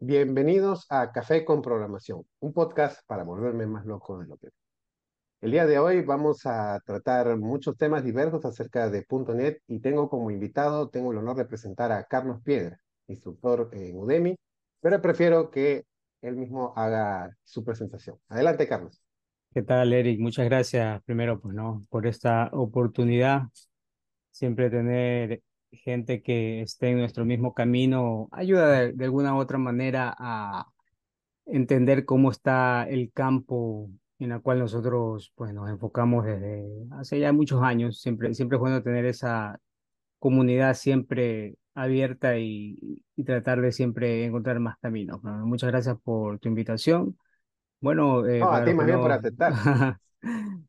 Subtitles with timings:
[0.00, 4.50] Bienvenidos a Café con Programación, un podcast para volverme más loco de lo que.
[5.40, 9.04] El día de hoy vamos a tratar muchos temas diversos acerca de
[9.34, 12.78] .NET y tengo como invitado, tengo el honor de presentar a Carlos Piedra,
[13.08, 14.36] instructor en Udemy,
[14.80, 15.82] pero prefiero que
[16.22, 18.18] él mismo haga su presentación.
[18.28, 19.02] Adelante, Carlos.
[19.52, 20.20] ¿Qué tal, Eric?
[20.20, 21.84] Muchas gracias primero pues, ¿no?
[21.90, 23.48] por esta oportunidad.
[24.30, 25.42] Siempre tener
[25.72, 30.66] gente que esté en nuestro mismo camino ayuda de, alguna u otra manera a
[31.46, 37.32] entender cómo está el campo en el cual nosotros pues, nos enfocamos desde hace ya
[37.32, 38.00] muchos años.
[38.00, 39.60] Siempre, siempre es bueno tener esa
[40.18, 45.22] comunidad siempre abierta y, y tratar de siempre encontrar más caminos.
[45.22, 47.16] muchas gracias por tu invitación.
[47.80, 49.52] Bueno, eh, No, a ti más bien por aceptar.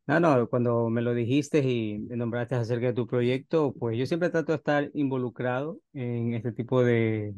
[0.07, 4.29] no, no, cuando me lo dijiste y nombraste acerca de tu proyecto, pues yo siempre
[4.29, 7.33] trato de estar involucrado en este tipo de,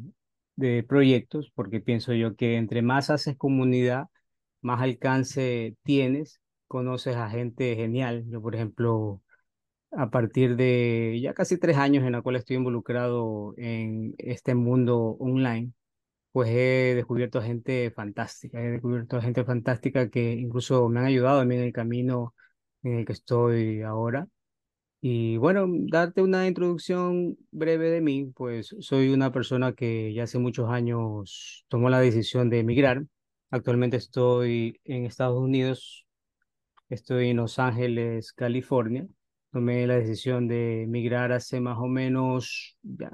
[0.56, 4.06] de proyectos, porque pienso yo que entre más haces comunidad,
[4.60, 8.24] más alcance tienes, conoces a gente genial.
[8.28, 9.22] Yo, por ejemplo,
[9.92, 15.16] a partir de ya casi tres años en la cual estoy involucrado en este mundo
[15.20, 15.72] online
[16.32, 21.44] pues he descubierto gente fantástica, he descubierto gente fantástica que incluso me han ayudado a
[21.44, 22.34] mí en el camino
[22.82, 24.28] en el que estoy ahora.
[25.00, 30.38] Y bueno, darte una introducción breve de mí, pues soy una persona que ya hace
[30.38, 33.04] muchos años tomó la decisión de emigrar.
[33.50, 36.06] Actualmente estoy en Estados Unidos,
[36.88, 39.06] estoy en Los Ángeles, California.
[39.52, 43.10] Tomé la decisión de emigrar hace más o menos ya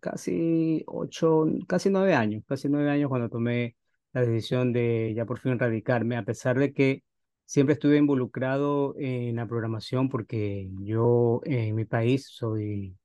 [0.00, 3.76] casi ocho, casi nueve años, casi nueve años cuando tomé
[4.14, 7.02] la decisión de ya por fin radicarme, a pesar de que
[7.44, 12.96] siempre estuve involucrado en la programación porque yo en mi país soy,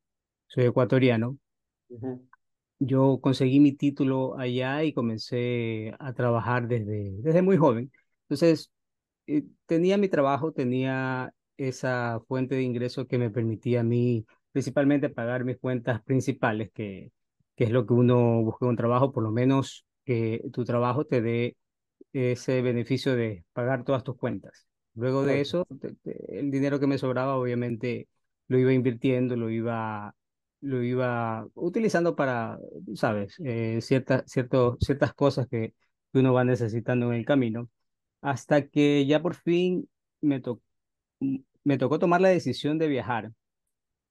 [0.47, 1.37] soy ecuatoriano.
[1.89, 2.27] Ujú.
[2.79, 7.91] Yo conseguí mi título allá y comencé a trabajar desde, desde muy joven.
[8.23, 8.71] Entonces,
[9.27, 15.09] eh, tenía mi trabajo, tenía esa fuente de ingreso que me permitía a mí principalmente
[15.09, 17.11] pagar mis cuentas principales, que,
[17.55, 21.05] que es lo que uno busca en un trabajo, por lo menos que tu trabajo
[21.05, 21.57] te dé
[22.13, 24.67] ese beneficio de pagar todas tus cuentas.
[24.95, 25.67] Luego de eso,
[26.05, 28.07] el dinero que me sobraba, obviamente,
[28.47, 30.15] lo iba invirtiendo, lo iba,
[30.61, 32.59] lo iba utilizando para,
[32.95, 35.73] sabes, eh, ciertas, ciertos, ciertas cosas que
[36.13, 37.69] uno va necesitando en el camino
[38.21, 39.89] hasta que ya por fin
[40.21, 40.61] me, to-
[41.19, 43.31] me tocó tomar la decisión de viajar.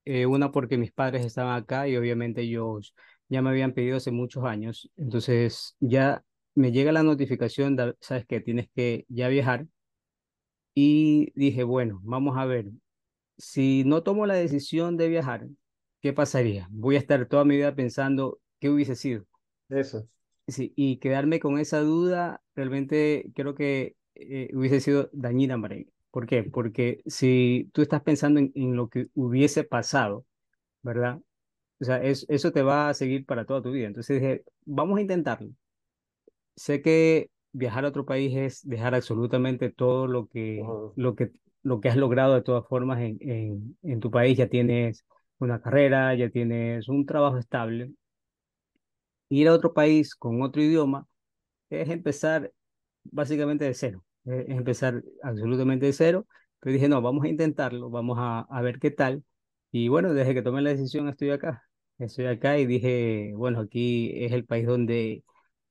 [0.05, 2.95] Eh, una porque mis padres estaban acá y obviamente ellos
[3.29, 4.89] ya me habían pedido hace muchos años.
[4.97, 6.23] Entonces ya
[6.55, 9.67] me llega la notificación, de, sabes que tienes que ya viajar.
[10.73, 12.67] Y dije, bueno, vamos a ver,
[13.37, 15.47] si no tomo la decisión de viajar,
[16.01, 16.67] ¿qué pasaría?
[16.71, 19.25] Voy a estar toda mi vida pensando qué hubiese sido.
[19.69, 20.07] Eso.
[20.47, 25.87] Sí, y quedarme con esa duda realmente creo que eh, hubiese sido dañina para mí.
[26.17, 26.43] ¿Por qué?
[26.43, 30.25] Porque si tú estás pensando en, en lo que hubiese pasado,
[30.83, 31.19] ¿verdad?
[31.81, 33.87] O sea, es- eso te va a seguir para toda tu vida.
[33.87, 35.51] Entonces dije, vamos a intentarlo.
[36.55, 40.93] Sé que viajar a otro país es dejar absolutamente todo lo que, Ujú.
[40.95, 41.31] lo que,
[41.63, 44.37] lo que has logrado de todas formas en, en, en tu país.
[44.37, 45.05] Ya tienes
[45.39, 47.91] una carrera, ya tienes un trabajo estable.
[49.29, 51.07] Ir a otro país con otro idioma
[51.69, 52.53] es empezar
[53.05, 56.27] básicamente de cero, eh, es empezar absolutamente de cero,
[56.59, 59.23] pero dije, no, vamos a intentarlo, vamos a, a ver qué tal.
[59.71, 61.63] Y bueno, desde que tomé la decisión estoy acá,
[61.97, 65.23] estoy acá y dije, bueno, aquí es el país donde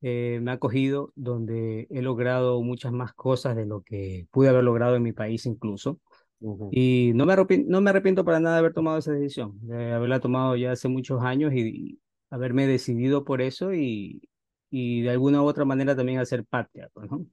[0.03, 4.65] eh, me ha acogido, donde he logrado muchas más cosas de lo que pude haber
[4.65, 6.01] logrado en mi país incluso.
[6.41, 6.69] Ujú.
[6.73, 9.93] Y no me arrepiento, no me arrepiento para nada de haber tomado esa decisión, de
[9.93, 12.01] haberla tomado ya hace muchos años y, y
[12.31, 14.29] haberme decidido por eso y,
[14.71, 17.25] y de alguna u otra manera también hacer patria, pues, ¿no?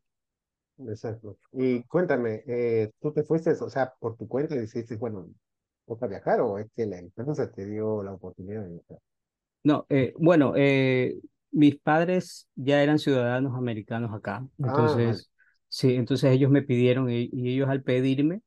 [0.80, 1.38] Exacto.
[1.54, 5.28] Y cuéntame, eh, ¿tú te fuiste, o sea, por tu cuenta y decidiste, bueno,
[5.86, 9.00] toca viajar o es que la empresa te dio la oportunidad de viajar?
[9.64, 11.16] No, eh, bueno, eh,
[11.52, 15.24] mis padres ya eran ciudadanos americanos acá, Ah, vale.
[15.24, 15.32] entonces,
[15.70, 18.42] sí, entonces ellos me pidieron y, y ellos al pedirme,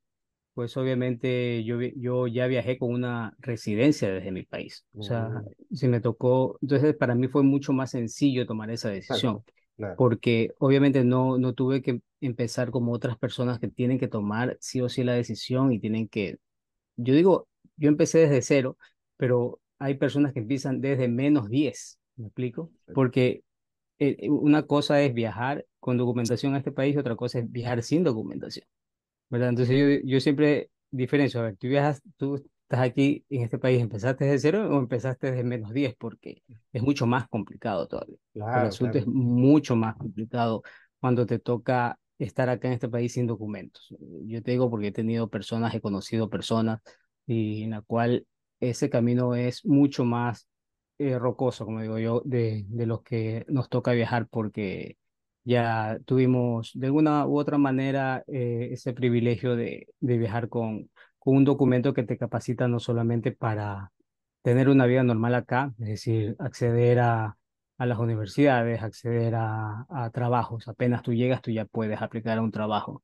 [0.54, 5.30] pues obviamente yo, vi- yo ya viajé con una residencia desde mi país, o sea,
[5.30, 9.52] Mm, si me tocó, entonces para mí fue mucho más sencillo tomar esa decisión, exacto,
[9.76, 9.96] claro.
[9.96, 14.80] porque obviamente no, no tuve que empezar como otras personas que tienen que tomar sí
[14.80, 16.38] o sí la decisión y tienen que
[16.96, 18.78] yo digo, yo empecé desde cero,
[19.16, 22.70] pero hay personas que empiezan desde menos diez ¿me explico?
[22.94, 23.42] Porque
[23.98, 27.50] eh, eh, una cosa es viajar con documentación a este país y otra cosa es
[27.50, 28.66] viajar sin documentación,
[29.30, 29.50] ¿verdad?
[29.50, 33.80] Entonces yo, yo siempre diferencio, a ver, tú viajas, tú estás aquí en este país,
[33.80, 35.94] ¿empezaste de cero o empezaste de menos 10?
[35.96, 36.42] Porque
[36.72, 38.16] es mucho más complicado todavía.
[38.52, 39.06] El Claro, asunto es claro.
[39.06, 40.62] mucho más complicado
[41.00, 43.94] cuando te toca estar acá en este país sin documentos.
[44.26, 46.80] Yo te digo porque he tenido personas, he conocido personas
[47.26, 48.26] y en la cual
[48.60, 50.48] ese camino es mucho más
[50.98, 54.96] eh, rocoso, como digo yo, de, de los que nos toca viajar porque
[55.44, 60.90] ya tuvimos de alguna u otra manera eh, ese privilegio de, de viajar con
[61.34, 63.92] un documento que te capacita no solamente para
[64.42, 67.36] tener una vida normal acá, es decir, acceder a,
[67.78, 70.68] a las universidades, acceder a, a trabajos.
[70.68, 73.02] Apenas tú llegas, tú ya puedes aplicar a un trabajo.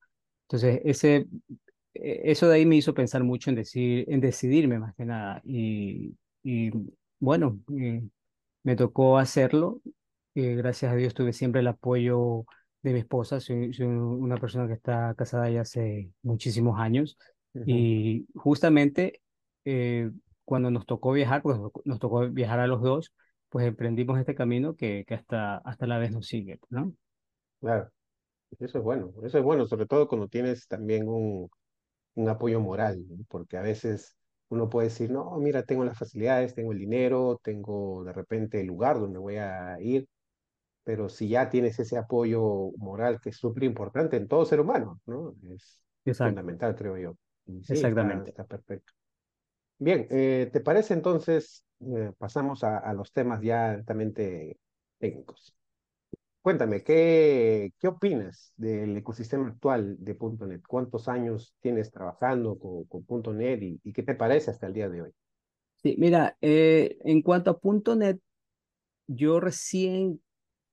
[0.48, 1.26] Entonces, ese,
[1.94, 5.40] eh, eso de ahí me hizo pensar mucho en, decir, en decidirme más que nada.
[5.44, 6.70] Y, y
[7.18, 8.02] bueno, eh,
[8.64, 9.80] me tocó hacerlo.
[10.34, 12.44] Eh, gracias a Dios tuve siempre el apoyo
[12.82, 13.40] de mi esposa.
[13.40, 17.18] Soy, soy una persona que está casada ya hace muchísimos años.
[17.64, 19.22] Y justamente
[19.64, 20.10] eh,
[20.44, 23.12] cuando nos tocó viajar, pues nos tocó viajar a los dos,
[23.48, 26.94] pues emprendimos este camino que, que hasta, hasta la vez nos sigue, ¿no?
[27.60, 27.90] Claro,
[28.60, 29.12] eso es bueno.
[29.24, 31.50] Eso es bueno, sobre todo cuando tienes también un,
[32.14, 33.24] un apoyo moral, ¿no?
[33.28, 34.16] Porque a veces
[34.50, 38.68] uno puede decir, no, mira, tengo las facilidades, tengo el dinero, tengo de repente el
[38.68, 40.08] lugar donde voy a ir,
[40.84, 45.00] pero si ya tienes ese apoyo moral que es súper importante en todo ser humano,
[45.06, 45.34] ¿no?
[45.54, 47.16] Es Exacto, fundamental, creo yo.
[47.62, 48.30] Sí, exactamente.
[48.30, 48.92] está perfecto.
[49.78, 51.64] Bien, eh, ¿te parece entonces?
[51.80, 54.58] eh, pasamos a, a los temas ya altamente
[54.98, 55.54] técnicos.
[56.42, 60.62] Cuéntame, ¿qué, qué opinas del ecosistema actual de punto .NET?
[60.66, 64.74] ¿Cuántos años tienes trabajando con, con punto .NET y, y qué te parece hasta el
[64.74, 65.12] día de hoy?
[65.82, 68.20] Sí, mira, eh, en cuanto a punto .NET,
[69.08, 70.22] yo recién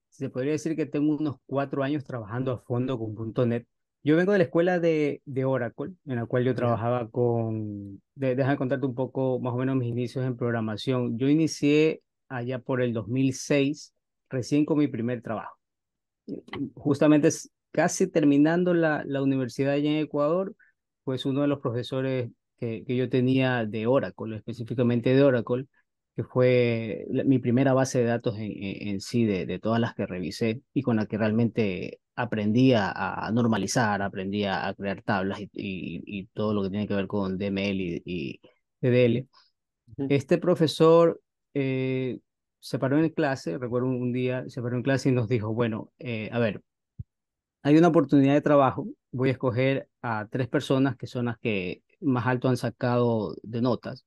[0.10, 3.68] se podría decir que tengo unos cuatro años trabajando a fondo con punto .NET.
[4.04, 8.36] Yo vengo de la escuela de, de Oracle, en la cual yo trabajaba con, de,
[8.36, 11.18] déjame contarte un poco más o menos mis inicios en programación.
[11.18, 13.94] Yo inicié allá por el 2006,
[14.30, 15.56] recién con mi primer trabajo.
[16.75, 17.30] Justamente
[17.72, 20.56] casi terminando la, la universidad allá en Ecuador,
[21.04, 25.66] pues uno de los profesores que, que yo tenía de Oracle, específicamente de Oracle,
[26.19, 28.51] que fue mi primera base de datos en,
[28.89, 33.30] en- sí, de, de todas las que revisé y con la que realmente aprendí a,
[33.33, 37.38] normalizar, aprendí a, crear tablas y, y, y todo lo que tiene que ver con
[37.38, 38.42] DML y, y
[38.81, 39.27] DDL.
[39.95, 40.07] Ujú.
[40.10, 41.21] Este profesor
[41.54, 42.19] eh,
[42.60, 45.54] se paró en clase, recuerdo un, un día, se paró en clase y nos dijo,
[45.54, 46.62] bueno, eh, a ver,
[47.63, 51.81] hay una oportunidad de trabajo, voy a escoger a tres personas que son las que
[52.01, 54.06] más alto han sacado de notas.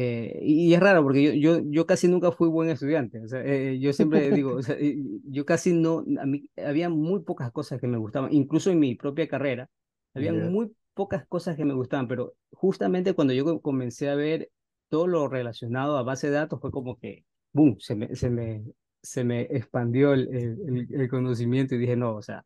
[0.00, 3.20] Eh, y, y es raro porque yo, yo, yo casi nunca fui buen estudiante.
[3.24, 6.88] O sea, eh, yo siempre digo, o sea, eh, yo casi no, a mí había
[6.88, 9.68] muy pocas cosas que me gustaban, incluso en mi propia carrera,
[10.14, 10.34] había ¿Ya?
[10.34, 14.50] muy pocas cosas que me gustaban, pero justamente cuando yo co- comencé a ver
[14.88, 18.64] todo lo relacionado a base de datos, fue como que, boom, se me, se me,
[19.02, 22.44] se me expandió el, el el conocimiento y dije, no, o sea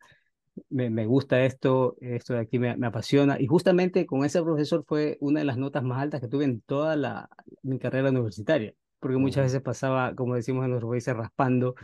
[0.70, 3.40] me, me gusta esto, esto de aquí me, me apasiona.
[3.40, 6.60] Y justamente con ese profesor fue una de las notas más altas que tuve en
[6.62, 7.28] toda la,
[7.62, 11.74] mi carrera universitaria, porque muchas veces pasaba, como decimos en nuestro país, raspando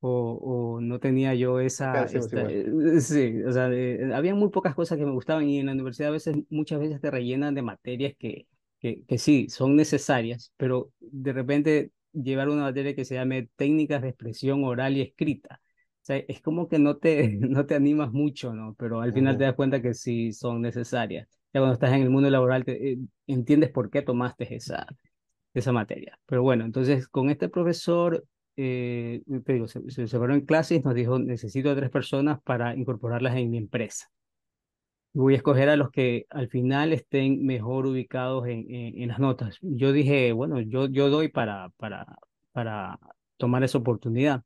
[0.00, 4.74] o, o no tenía yo esa, esta, eh, sí, o sea, eh, había muy pocas
[4.74, 7.62] cosas que me gustaban y en la universidad a veces, muchas veces te rellenan de
[7.62, 8.46] materias que,
[8.80, 14.02] que, que sí, son necesarias, pero de repente llevar una materia que se llame técnicas
[14.02, 15.60] de expresión oral y escrita
[16.06, 18.74] sea, es como que no te, no te animas mucho, ¿no?
[18.78, 21.28] Pero al final te das cuenta que sí son necesarias.
[21.52, 24.86] Ya cuando estás en el mundo laboral te, eh, entiendes por qué tomaste esa,
[25.54, 26.18] esa materia.
[26.26, 28.24] Pero bueno, entonces con este profesor,
[28.56, 32.74] eh, te digo, se, se separó en clases nos dijo, necesito a tres personas para
[32.76, 34.08] incorporarlas en mi empresa.
[35.12, 39.18] Voy a escoger a los que al final estén mejor ubicados en, en, en las
[39.18, 39.58] notas.
[39.62, 42.06] Yo dije, bueno, yo, yo doy para, para,
[42.52, 42.98] para
[43.38, 44.42] tomar esa oportunidad.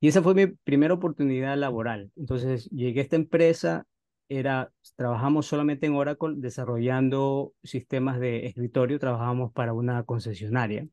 [0.00, 2.10] Y esa fue mi primera oportunidad laboral.
[2.16, 3.86] Entonces llegué a esta empresa,
[4.28, 10.86] era, trabajamos solamente en Oracle desarrollando sistemas de escritorio, trabajamos para una concesionaria.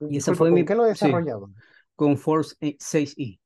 [0.00, 1.54] Y esa fue ¿con mi, qué lo sí, desarrollaban?
[1.96, 3.40] con Force 6i.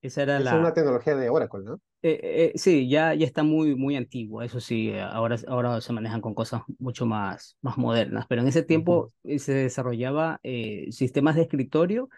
[0.00, 1.80] Esa era Es una la, tecnología de Oracle, ¿no?
[2.02, 5.92] eh, eh, sí, ya, ya está muy, muy antigua, eso sí, eh, ahora, ahora se
[5.92, 10.86] manejan con cosas mucho más, más modernas, pero en ese tiempo eh, se desarrollaba eh,
[10.92, 12.08] sistemas de escritorio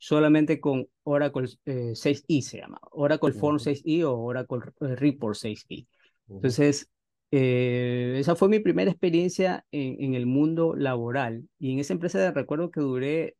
[0.00, 5.36] solamente con Oracle eh, 6i, se llama, Oracle Form ujú, 6i o Oracle eh, Report
[5.36, 5.86] 6i.
[6.28, 6.40] ujú.
[6.40, 6.90] Entonces,
[7.30, 12.32] eh, esa fue mi primera experiencia en, en el mundo laboral y en esa empresa
[12.32, 13.36] recuerdo que duré,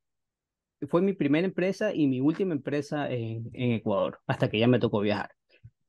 [0.88, 4.78] fue mi primera empresa y mi última empresa en, en Ecuador, hasta que ya me
[4.80, 5.30] tocó viajar.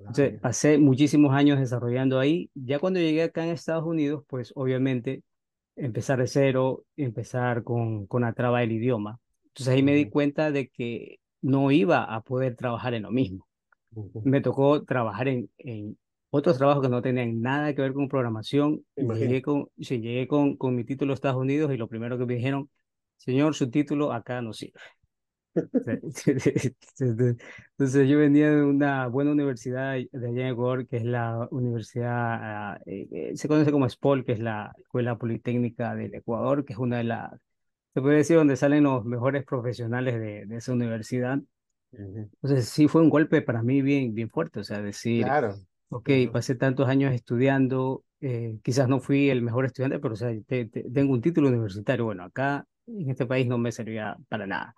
[0.07, 2.51] Entonces, pasé muchísimos años desarrollando ahí.
[2.55, 5.23] Ya cuando llegué acá en Estados Unidos, pues obviamente
[5.77, 9.20] empezar de cero, empezar con, con la traba del idioma.
[9.51, 13.48] Entonces ahí me di cuenta de que no iba a poder trabajar en lo mismo.
[14.24, 15.98] Me tocó trabajar en, en
[16.29, 18.86] otros trabajos que no tenían nada que ver con programación.
[18.96, 19.27] Imagino.
[19.27, 22.25] Llegué con, sí, llegué con, con mi título a Estados Unidos y lo primero que
[22.25, 22.70] me dijeron,
[23.17, 24.79] señor, su título acá no sirve.
[26.98, 32.10] Entonces yo venía de una buena universidad de allá en Ecuador, que es la universidad,
[32.13, 36.72] ah, eh, eh, se conoce como SPOL, que es la Escuela Politécnica del Ecuador, que
[36.72, 37.31] es una de las,
[37.93, 41.39] se puede decir, donde salen los mejores profesionales de, de esa universidad.
[41.93, 45.62] Entonces sí fue un golpe para mí bien, bien fuerte, o sea, decir, Claro.
[45.89, 50.31] ok, pasé tantos años estudiando, eh, quizás no fui el mejor estudiante, pero o sea,
[50.48, 54.48] te- te- tengo un título universitario, bueno, acá en este país no me servía para
[54.48, 54.75] nada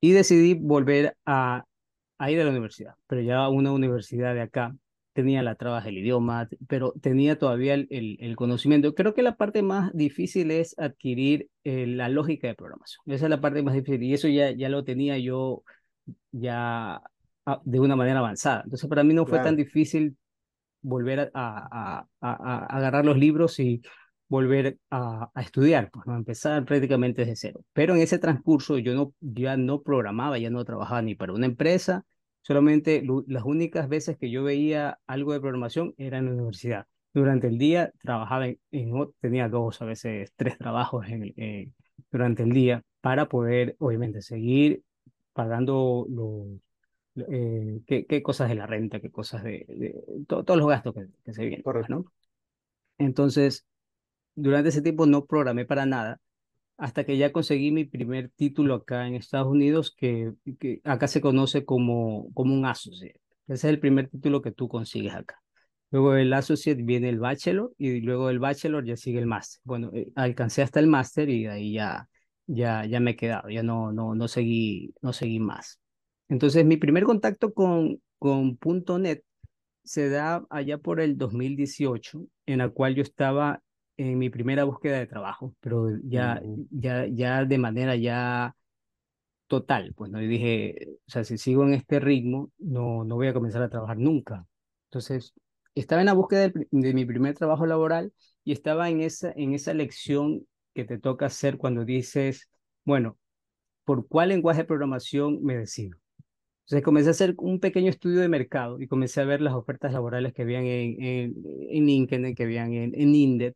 [0.00, 1.64] y decidí volver a,
[2.18, 4.74] a ir a la universidad, pero ya una universidad de acá
[5.22, 8.94] tenía la traba del idioma, pero tenía todavía el, el, el conocimiento.
[8.94, 13.02] Creo que la parte más difícil es adquirir eh, la lógica de programación.
[13.06, 15.62] Esa es la parte más difícil y eso ya, ya lo tenía yo
[16.32, 17.02] ya
[17.46, 18.62] ah, de una manera avanzada.
[18.64, 19.56] Entonces para mí no fue tan Claro.
[19.56, 20.16] difícil
[20.82, 23.82] volver a, a, a, a- agarrar los libros y
[24.28, 27.60] volver a, a estudiar, pues no empezar prácticamente desde cero.
[27.72, 31.46] Pero en ese transcurso yo no, ya no programaba, ya no trabajaba ni para una
[31.46, 32.04] empresa,
[32.48, 36.86] solamente lo- las únicas veces que yo veía algo de programación era en la universidad.
[37.14, 41.72] Durante el día trabajaba en, en tenía dos, a veces tres trabajos en, eh,
[42.12, 44.84] durante el día para poder, obviamente, seguir
[45.34, 46.60] pagando los
[47.30, 50.94] eh, qué, qué cosas de la renta, qué cosas de, de to- todos los gastos
[50.94, 51.94] que, que se vienen, pues, Correcto.
[51.96, 52.12] ¿no?
[52.98, 53.66] Entonces,
[54.36, 56.20] durante ese tiempo no programé para nada,
[56.78, 61.20] hasta que ya conseguí mi primer título acá en Estados Unidos, que, que acá se
[61.20, 63.20] conoce como, como un associate.
[63.48, 65.42] Ese es el primer título que tú consigues acá.
[65.90, 69.60] Luego del associate viene el bachelor y luego del bachelor ya sigue el máster.
[69.64, 72.08] Bueno, eh, alcancé hasta el máster y ahí ya,
[72.46, 75.80] ya, ya me he quedado, ya no, no, no seguí, no seguí más.
[76.28, 78.58] Entonces, mi primer contacto con, con
[79.00, 79.24] .NET
[79.82, 83.62] se da allá por el 2018, en la cual yo estaba
[83.98, 88.56] en mi primera búsqueda de trabajo, pero ya, Ujú, ya, ya de manera ya
[89.46, 90.76] total, pues no, y dije,
[91.06, 94.46] o sea, si sigo en este ritmo, no, no voy a comenzar a trabajar nunca.
[94.88, 95.34] Entonces,
[95.74, 98.12] estaba en la búsqueda de, de mi primer trabajo laboral
[98.44, 102.48] y estaba en esa, en esa lección que te toca hacer cuando dices,
[102.84, 103.18] bueno,
[103.84, 105.98] ¿por cuál lenguaje de programación me decido?
[106.64, 109.92] Entonces comencé a hacer un pequeño estudio de mercado y comencé a ver las ofertas
[109.92, 111.34] laborales que habían en, en,
[111.70, 113.54] en LinkedIn, que habían en, en Indeed.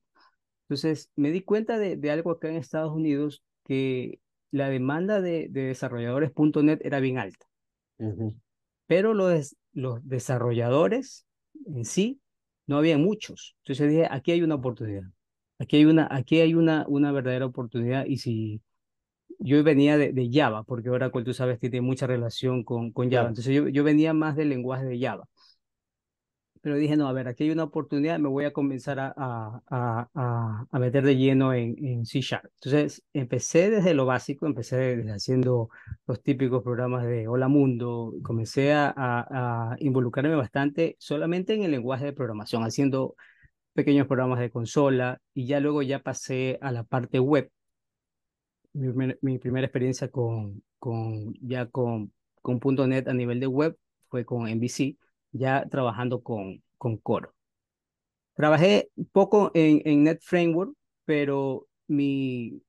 [0.72, 5.48] Entonces me di cuenta de, de algo acá en Estados Unidos, que la demanda de,
[5.50, 7.46] de desarrolladores punto .NET era bien alta,
[8.86, 11.26] pero los, los desarrolladores
[11.66, 12.20] en sí
[12.66, 13.56] no había muchos.
[13.62, 15.04] Entonces dije, aquí hay una oportunidad.
[15.58, 18.60] Aquí hay una, aquí hay una, una verdadera oportunidad y si
[19.38, 23.28] yo venía de, de Java, porque Oracle, tú sabes, tiene mucha relación con, con Java.
[23.28, 25.28] Entonces yo, yo venía más del lenguaje de Java.
[26.62, 29.62] Pero dije, no, a ver, aquí hay una oportunidad, me voy a comenzar a, a,
[29.68, 32.44] a, a- meter de lleno en, en C Sharp.
[32.62, 35.70] Entonces empecé desde lo básico, empecé haciendo
[36.06, 42.12] los típicos programas de Hola Mundo, comencé a, involucrarme bastante solamente en el lenguaje de
[42.12, 43.16] programación, haciendo
[43.74, 47.50] pequeños programas de consola y ya luego ya pasé a la parte web
[48.72, 53.76] mi, mi primera experiencia con, con ya con, con .NET a nivel de web
[54.08, 54.96] fue con MVC,
[55.32, 57.28] ya trabajando con, con Core.
[58.34, 60.72] Trabajé poco en, en Net Framework,
[61.04, 62.62] pero mi,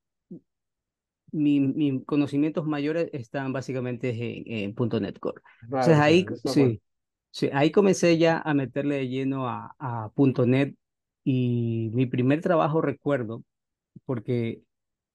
[1.31, 5.41] mi, mis conocimientos mayores están básicamente en, en .NET Core.
[5.79, 6.75] Entonces ahí, eso es bueno.
[6.75, 6.81] sí,
[7.31, 10.11] sí, ahí comencé ya a meterle de lleno a, a
[10.45, 10.75] .NET
[11.23, 13.43] y mi primer trabajo recuerdo
[14.05, 14.61] porque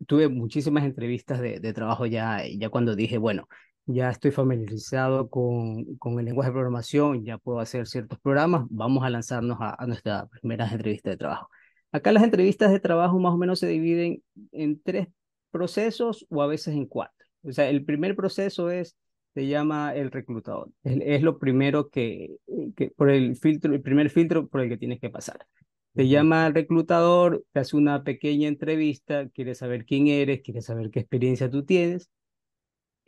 [0.06, 3.48] tuve muchísimas entrevistas de, de trabajo ya, ya cuando dije, bueno,
[3.88, 9.02] ya estoy familiarizado con, con el lenguaje de programación, ya puedo hacer ciertos programas, vamos
[9.02, 11.48] a lanzarnos a, a nuestras primeras entrevistas de trabajo.
[11.90, 15.08] Acá las entrevistas de trabajo más o menos se dividen en tres
[15.50, 17.26] procesos o a veces en cuatro.
[17.42, 18.94] O sea, el primer proceso es,
[19.32, 20.70] se llama el reclutador.
[20.82, 22.36] Es, es lo primero que,
[22.76, 25.46] que, por el filtro, el primer filtro por el que tienes que pasar.
[25.94, 30.90] Te llama el reclutador, te hace una pequeña entrevista, quiere saber quién eres, quiere saber
[30.90, 32.10] qué experiencia tú tienes.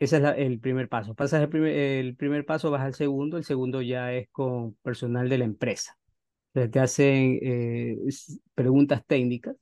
[0.01, 1.13] Ese es la- el primer paso.
[1.13, 3.37] Pasas el primer, el primer paso, vas al segundo.
[3.37, 5.95] El segundo ya es con personal de la empresa.
[6.55, 7.97] O te hacen eh,
[8.55, 9.55] preguntas técnicas.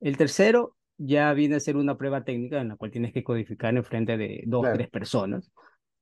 [0.00, 3.76] El tercero ya viene a ser una prueba técnica en la cual tienes que codificar
[3.76, 4.76] en frente de dos, Claro.
[4.76, 5.50] tres personas.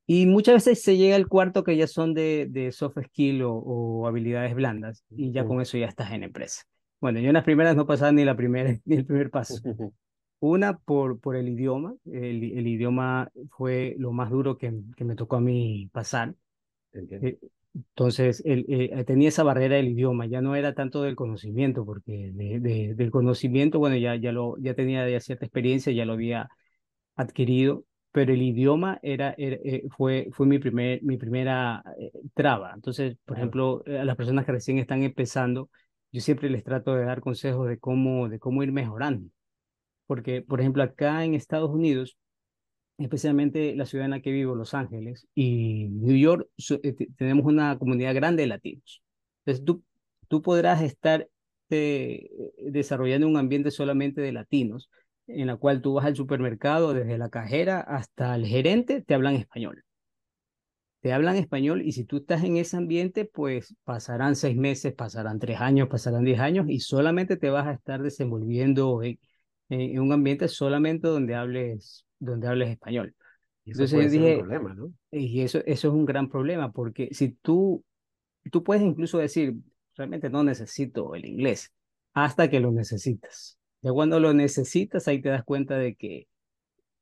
[0.07, 3.55] Y muchas veces se llega al cuarto que ya son de, de soft skill o,
[3.55, 6.63] o habilidades blandas y ya con eso ya estás en empresa.
[7.01, 9.55] Bueno, yo en las primeras no pasaba ni la primera, ni el primer paso.
[10.43, 11.95] Una por, por el idioma.
[12.05, 16.35] El, el idioma fue lo más duro que, que me tocó a mí pasar.
[16.95, 17.39] Eh,
[17.75, 22.33] entonces, el, eh, tenía esa barrera del idioma, ya no era tanto del conocimiento, porque
[22.35, 26.49] de, del conocimiento, bueno, ya, ya, lo, ya tenía ya cierta experiencia, ya lo había
[27.17, 31.85] adquirido, pero el idioma era, eh, fue, fue mi, primer, mi primera
[32.35, 32.73] traba.
[32.75, 35.71] Entonces, por ejemplo, a las personas que recién están empezando,
[36.13, 39.29] yo siempre les trato de dar consejos de cómo, de cómo ir mejorando.
[40.07, 42.17] Porque, por ejemplo, acá en Estados Unidos,
[42.99, 46.49] especialmente la ciudad en la que vivo, Los Ángeles y New York,
[46.83, 49.03] eh, tenemos una comunidad grande de latinos.
[49.45, 49.83] Entonces, tú,
[50.29, 51.29] tú podrás estar
[51.71, 54.91] eh, desarrollando un ambiente solamente de latinos,
[55.27, 59.37] en la cual tú vas al supermercado, desde la cajera hasta el gerente, te hablan
[59.37, 59.85] español
[61.03, 65.41] te hablan español y si tú estás en ese ambiente, pues pasarán seis meses, pasarán
[65.41, 69.19] tres años, pasarán diez años y solamente te vas a estar desenvolviendo en,
[69.69, 73.15] en un ambiente solamente donde hables, donde hables español.
[73.65, 74.93] Y eso Entonces dije, un problema, ¿no?
[75.11, 77.85] Y eso, eso es un gran problema porque si tú,
[78.51, 79.55] tú puedes incluso decir,
[79.97, 81.73] realmente no necesito el inglés
[82.15, 83.59] hasta que lo necesitas.
[83.83, 86.29] Ya cuando lo necesitas, ahí te das cuenta de que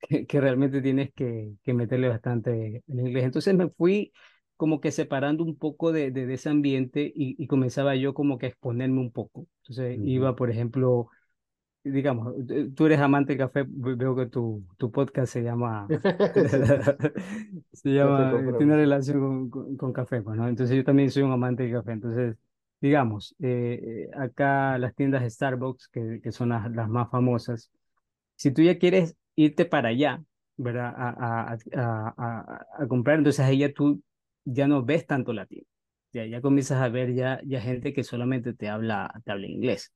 [0.01, 3.25] que, realmente tienes que, que, meterle bastante en inglés.
[3.25, 4.13] Entonces me fui
[4.57, 8.47] como que separando un poco de, de, ese ambiente y, y, comenzaba yo como que
[8.47, 9.47] a exponerme un poco.
[9.63, 11.09] Entonces iba, por ejemplo,
[11.85, 12.35] digamos,
[12.75, 15.87] tú eres amante del café, veo que tu, tu podcast se llama,
[17.73, 20.49] se llama, tiene relación con, con, café, pues, ¿no?
[20.49, 22.37] Entonces yo también soy un amante del café, entonces,
[22.81, 27.71] digamos, eh, eh, acá las tiendas de Starbucks, que, que son las, las más famosas,
[28.37, 30.23] si tú ya quieres irte para allá,
[30.57, 30.93] ¿verdad?
[30.97, 34.03] A, a, a, a, comprar, entonces ahí ya tú
[34.45, 35.67] ya no ves tanto latino.
[36.13, 39.93] Ya, ya comienzas a ver ya, ya gente que solamente te habla, te habla inglés.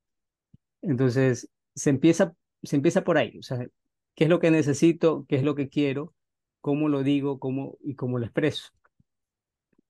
[0.81, 3.39] Entonces, se empieza, se empieza por ahí.
[3.39, 3.67] O sea,
[4.15, 5.27] ¿qué es lo que necesito?
[5.29, 6.15] ¿Qué es lo que quiero?
[6.61, 7.39] ¿Cómo lo digo?
[7.39, 8.71] ¿Cómo, y cómo lo expreso?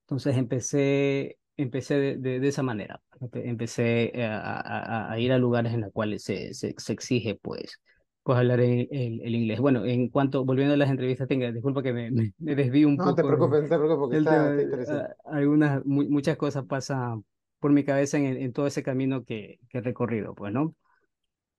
[0.01, 3.01] Entonces empecé, empecé de, de, esa manera.
[3.33, 7.79] Empecé a, a, ir a lugares en los cuales se, se, se exige, pues,
[8.21, 9.59] pues hablar el, el, inglés.
[9.59, 13.09] Bueno, en cuanto, volviendo a las entrevistas, tenga, disculpa que me, me, desvío un poco.
[13.11, 15.13] No te preocupes, no te preocupes, porque está, interesante.
[15.25, 17.23] Ah, algunas, muchas cosas pasan
[17.59, 20.75] por mi cabeza en, en todo ese camino que, que he recorrido, pues, ¿no?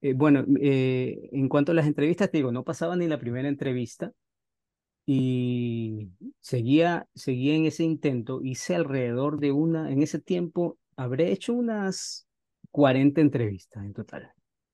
[0.06, 3.48] Eh, bueno, eh, en cuanto a las entrevistas, te digo, no pasaba ni la primera
[3.48, 4.12] entrevista
[5.04, 11.54] y seguía, seguía en ese intento, hice alrededor de una, en ese tiempo, habré hecho
[11.54, 12.28] unas
[12.70, 14.30] 40 entrevistas en total.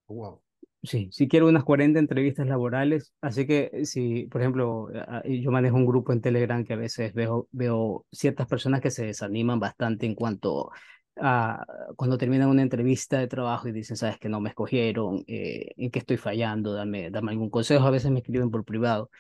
[0.07, 0.43] Wow.
[0.83, 4.89] Sí, sí quiero unas 40 entrevistas laborales, así que eh, si, por ejemplo,
[5.25, 9.07] yo manejo un grupo en Telegram que a veces veo, veo ciertas personas que se
[9.07, 10.73] desaniman bastante en cuanto
[11.17, 11.65] a
[11.97, 15.91] cuando terminan una entrevista de trabajo y dicen, sabes que no me escogieron, eh, en
[15.91, 19.11] qué estoy fallando, dame, dame algún consejo, a veces me escriben por privado.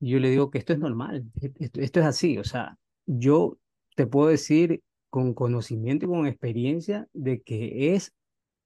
[0.00, 2.76] Y yo le digo que esto es normal, e-, esto, esto es así, o sea,
[3.06, 3.58] yo
[3.96, 8.12] te puedo decir con conocimiento y con experiencia de que es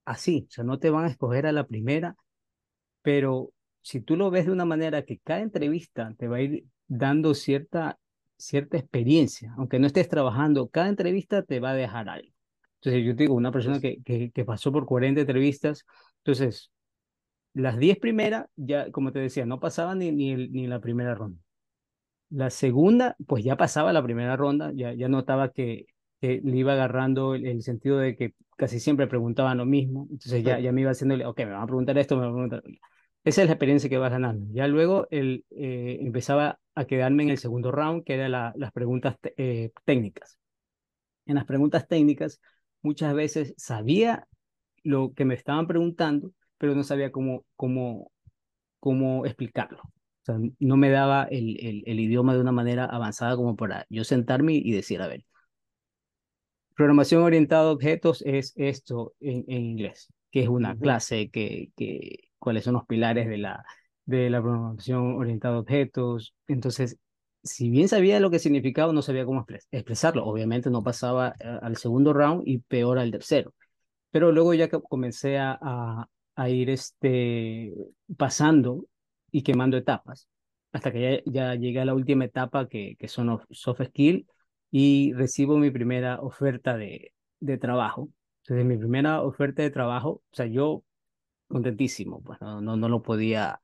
[0.04, 2.16] así, o sea, no te van a escoger a la primera
[3.02, 6.64] pero si tú lo ves de una manera que cada entrevista te va a ir
[6.86, 7.98] dando cierta,
[8.36, 12.32] cierta experiencia, aunque no estés trabajando, cada entrevista te va a dejar algo.
[12.82, 15.84] Entonces, yo digo, una persona que, que, que pasó por 40 entrevistas,
[16.24, 16.70] entonces,
[17.52, 21.38] las 10 primeras, ya, como te decía, no pasaban ni, ni, ni la primera ronda.
[22.30, 25.86] La segunda, pues ya pasaba la primera ronda, ya, ya notaba que,
[26.20, 30.60] que le iba agarrando el, sentido de que casi siempre preguntaban lo mismo, entonces ya,
[30.60, 32.62] ya me iba haciéndole, ok, me van a preguntar esto, me van a preguntar...
[33.24, 34.46] Esa es la experiencia que vas ganando.
[34.52, 39.16] Ya luego el, eh, empezaba a quedarme en el segundo round, que eran las preguntas
[39.36, 40.38] eh, técnicas.
[41.26, 42.40] En las preguntas técnicas,
[42.82, 44.26] muchas veces sabía
[44.82, 48.12] lo que me estaban preguntando, pero no sabía cómo, cómo,
[48.80, 49.82] cómo explicarlo.
[49.82, 53.86] O sea, no me daba el, el, el idioma de una manera avanzada como para
[53.90, 55.24] yo sentarme y decir, a ver,
[56.74, 62.30] programación orientada a objetos es esto en, en inglés, que es una clase, que, que,
[62.38, 63.64] cuáles son los pilares de la,
[64.06, 66.34] de la programación orientada a objetos.
[66.48, 66.98] Entonces,
[67.42, 70.24] si bien sabía lo que significaba, no sabía cómo expresarlo.
[70.26, 73.54] Obviamente no pasaba eh, al segundo round y peor al tercero.
[74.10, 75.58] Pero luego ya que comencé a,
[76.34, 77.72] a, ir este,
[78.16, 78.86] pasando
[79.30, 80.28] y quemando etapas,
[80.72, 84.26] hasta que ya, ya llegué a la última etapa que, que son soft skills
[84.70, 88.10] y recibo mi primera oferta de, de trabajo.
[88.42, 90.84] Entonces, mi primera oferta de trabajo, o sea, yo
[91.48, 93.60] contentísimo, pues no, no, no lo podía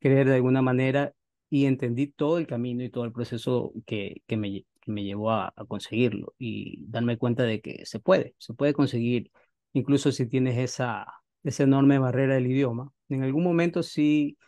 [0.00, 1.12] creer de alguna manera
[1.50, 5.32] y entendí todo el camino y todo el proceso que, que, me, que me llevó
[5.32, 9.30] a, a, conseguirlo y darme cuenta de que se puede, se puede conseguir,
[9.72, 11.06] incluso si tienes esa,
[11.42, 12.92] esa enorme barrera del idioma.
[13.08, 14.38] En algún momento sí,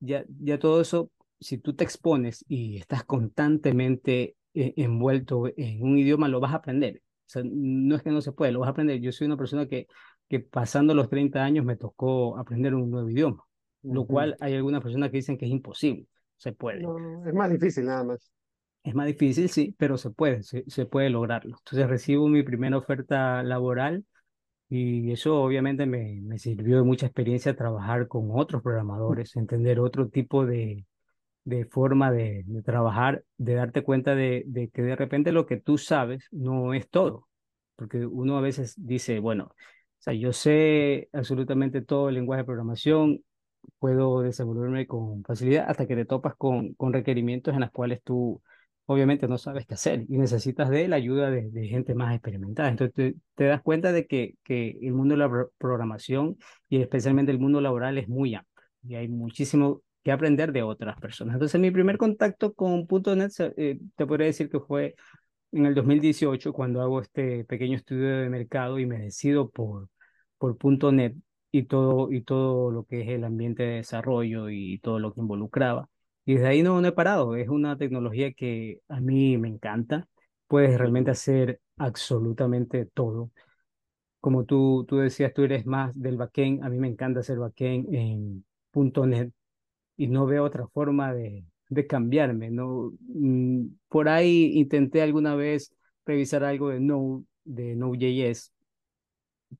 [0.00, 5.98] ya, ya todo eso, si tú te expones y estás constantemente eh, envuelto en un
[5.98, 7.02] idioma, lo vas a aprender.
[7.26, 9.00] O sea, no es que no se puede, lo vas a aprender.
[9.00, 9.86] Yo soy una persona que,
[10.28, 13.44] que pasando los 30 años me tocó aprender un nuevo idioma,
[13.82, 14.06] lo Ujú.
[14.12, 16.06] cual hay algunas personas que dicen que es imposible.
[16.38, 16.80] Se puede.
[16.80, 18.30] No, es más difícil nada más.
[18.84, 21.56] Es más difícil, sí, pero se puede, se, se puede lograrlo.
[21.58, 24.04] Entonces recibo mi primera oferta laboral
[24.68, 30.08] y eso obviamente me, me sirvió de mucha experiencia trabajar con otros programadores, entender otro
[30.08, 30.86] tipo de,
[31.44, 35.58] de forma de, de trabajar, de darte cuenta de, de que de repente lo que
[35.58, 37.28] tú sabes no es todo,
[37.76, 39.54] porque uno a veces dice, bueno, o
[40.00, 43.24] sea, yo sé absolutamente todo el lenguaje de programación,
[43.78, 48.42] puedo desenvolverme con facilidad hasta que te topas con, con requerimientos en los cuales tú
[48.86, 52.68] obviamente no sabes qué hacer y necesitas de la ayuda de, de gente más experimentada.
[52.70, 56.80] Entonces te, te das cuenta de que, que el mundo de la pro- programación y
[56.80, 61.34] especialmente el mundo laboral es muy amplio y hay muchísimo que aprender de otras personas.
[61.34, 64.94] Entonces mi primer contacto con .NET eh, te podría decir que fue
[65.52, 69.88] en el 2018 cuando hago este pequeño estudio de mercado y me decido por,
[70.38, 70.56] por
[70.92, 71.16] .NET
[71.50, 75.20] y todo, y todo lo que es el ambiente de desarrollo y todo lo que
[75.20, 75.88] involucraba.
[76.24, 77.36] Y desde ahí no, no he parado.
[77.36, 80.08] Es una tecnología que a mí me encanta.
[80.46, 83.30] Puedes realmente hacer absolutamente todo.
[84.20, 86.64] Como tú, tú decías, tú eres más del backend.
[86.64, 89.32] A mí me encanta hacer backend en .NET
[89.96, 92.92] y no veo otra forma de, de cambiarme, ¿no?
[93.08, 95.72] Mm, Por ahí intenté alguna vez
[96.06, 98.52] revisar algo de Node, de Node.js.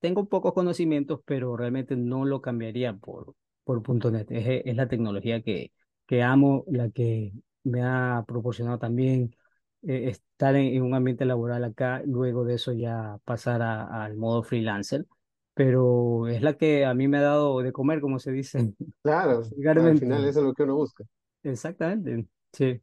[0.00, 4.30] Tengo pocos conocimientos, pero realmente no lo cambiaría por, por punto .NET.
[4.30, 5.72] Es, es la tecnología que,
[6.06, 7.32] que amo, la que
[7.64, 9.34] me ha proporcionado también
[9.82, 14.42] eh, estar en, en un ambiente laboral acá, luego de eso ya pasar al modo
[14.42, 15.06] freelancer,
[15.54, 19.42] pero es la que a mí me ha dado de comer, como se dice Claro,
[19.86, 21.04] al final eso es lo que uno busca.
[21.42, 22.80] Exactamente, sí,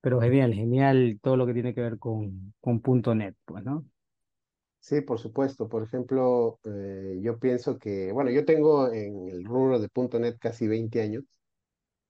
[0.00, 3.84] pero genial, genial todo lo que tiene que ver con, con punto .NET, pues, ¿no?
[4.80, 5.68] Sí, por supuesto.
[5.68, 9.88] Por ejemplo, eh, yo pienso que, bueno, yo tengo en el rubro de
[10.18, 11.24] .NET casi 20 años,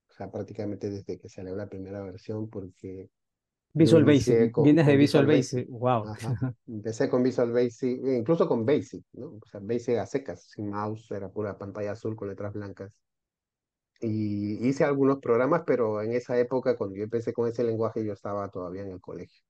[0.09, 3.09] o sea, prácticamente desde que salió la primera versión, porque
[3.73, 5.67] Visual Basic, con, vienes de Visual Basic.
[5.67, 6.55] Basic, wow, Ajá.
[6.67, 9.39] Empecé con Visual Basic, e incluso con Basic, ¿no?
[9.41, 12.91] O sea, Basic a secas, sin mouse, era pura pantalla azul con letras blancas.
[14.01, 18.13] Y hice algunos programas, pero en esa época, cuando yo empecé con ese lenguaje, yo
[18.13, 19.43] estaba todavía en el colegio.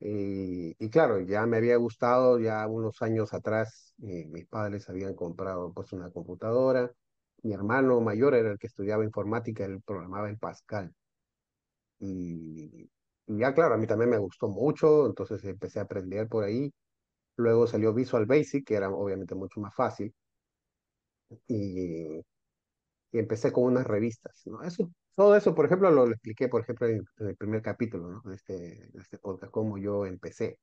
[0.00, 5.14] Y, y claro, ya me había gustado, ya unos años atrás, eh, mis padres habían
[5.14, 6.92] comprado pues una computadora.
[7.42, 10.94] Mi hermano mayor era el que estudiaba informática, él programaba en Pascal.
[11.98, 12.90] Y,
[13.26, 16.72] y ya claro, a mí también me gustó mucho, entonces empecé a aprender por ahí.
[17.36, 20.14] Luego salió Visual Basic, que era obviamente mucho más fácil.
[21.48, 22.22] Y,
[23.16, 24.62] y empecé con unas revistas, ¿no?
[24.62, 28.08] Eso, todo eso, por ejemplo, lo, lo expliqué, por ejemplo, en, en el primer capítulo,
[28.10, 28.22] ¿no?
[28.30, 30.58] De este, de este podcast, cómo yo empecé,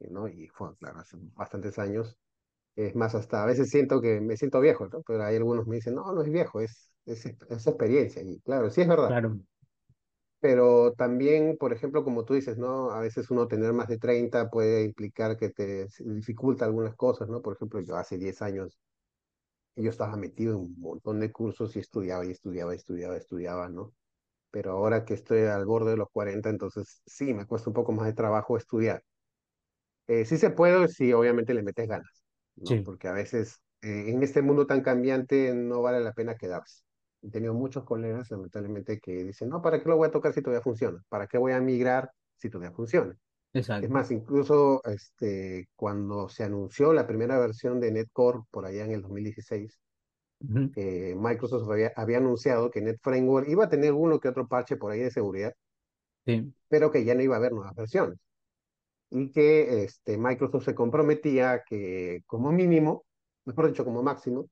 [0.00, 0.28] ¿no?
[0.28, 2.18] Y fue, claro, hace bastantes años.
[2.76, 5.02] Es más, hasta a veces siento que me siento viejo, ¿no?
[5.06, 8.22] Pero hay algunos que me dicen, no, no es viejo, es, es, es experiencia.
[8.22, 9.08] Y claro, sí es verdad.
[9.08, 9.38] claro,
[10.40, 12.90] Pero también, por ejemplo, como tú dices, ¿no?
[12.90, 17.40] A veces uno tener más de 30 puede implicar que te dificulta algunas cosas, ¿no?
[17.40, 18.78] Por ejemplo, yo hace 10 años
[19.76, 23.68] yo estaba metido en un montón de cursos y estudiaba y estudiaba y estudiaba, estudiaba,
[23.68, 23.94] ¿no?
[24.50, 27.92] Pero ahora que estoy al borde de los 40 entonces sí, me cuesta un poco
[27.92, 29.02] más de trabajo estudiar.
[30.06, 32.22] Eh, sí se puede si obviamente le metes ganas,
[32.56, 32.80] ¿no?
[32.80, 36.82] sí, Porque a veces eh, en este mundo tan cambiante no vale la pena quedarse.
[37.22, 40.42] He tenido muchos colegas, lamentablemente, que dicen, no, ¿para qué lo voy a tocar si
[40.42, 41.02] todavía funciona?
[41.08, 43.16] ¿Para qué voy a migrar si todavía funciona?
[43.80, 43.90] Es exacto.
[43.90, 49.02] más, incluso este, cuando se anunció la primera versión de NetCore por allá en el
[49.02, 49.80] 2016,
[50.40, 54.48] Ujú, eh, Microsoft había, había anunciado que Net Framework iba a tener uno que otro
[54.48, 55.54] parche por ahí de seguridad,
[56.26, 58.18] Sí, pero que ya no iba a haber nuevas versiones.
[59.10, 63.06] Y que este, Microsoft se comprometía que como mínimo,
[63.46, 64.48] mejor dicho, como máximo,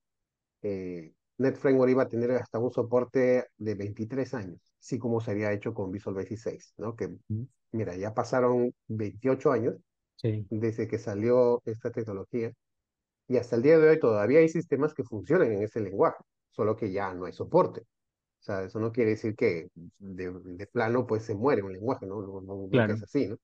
[0.62, 5.32] eh, Net Framework iba a tener hasta un soporte de 23 años, así como se
[5.32, 6.96] había hecho con Visual Basic 6, ¿no?
[6.96, 9.76] Que, ujú, mira, ya pasaron 28 años
[10.16, 12.52] sí, desde que salió esta tecnología
[13.28, 16.76] y hasta el día de hoy todavía hay sistemas que funcionan en ese lenguaje, solo
[16.76, 17.82] que ya no hay soporte.
[17.82, 22.06] O sea, eso no quiere decir que de, de plano pues se muere un lenguaje,
[22.06, 22.22] ¿no?
[22.22, 23.38] No, no, nunca es claro, así, ¿no?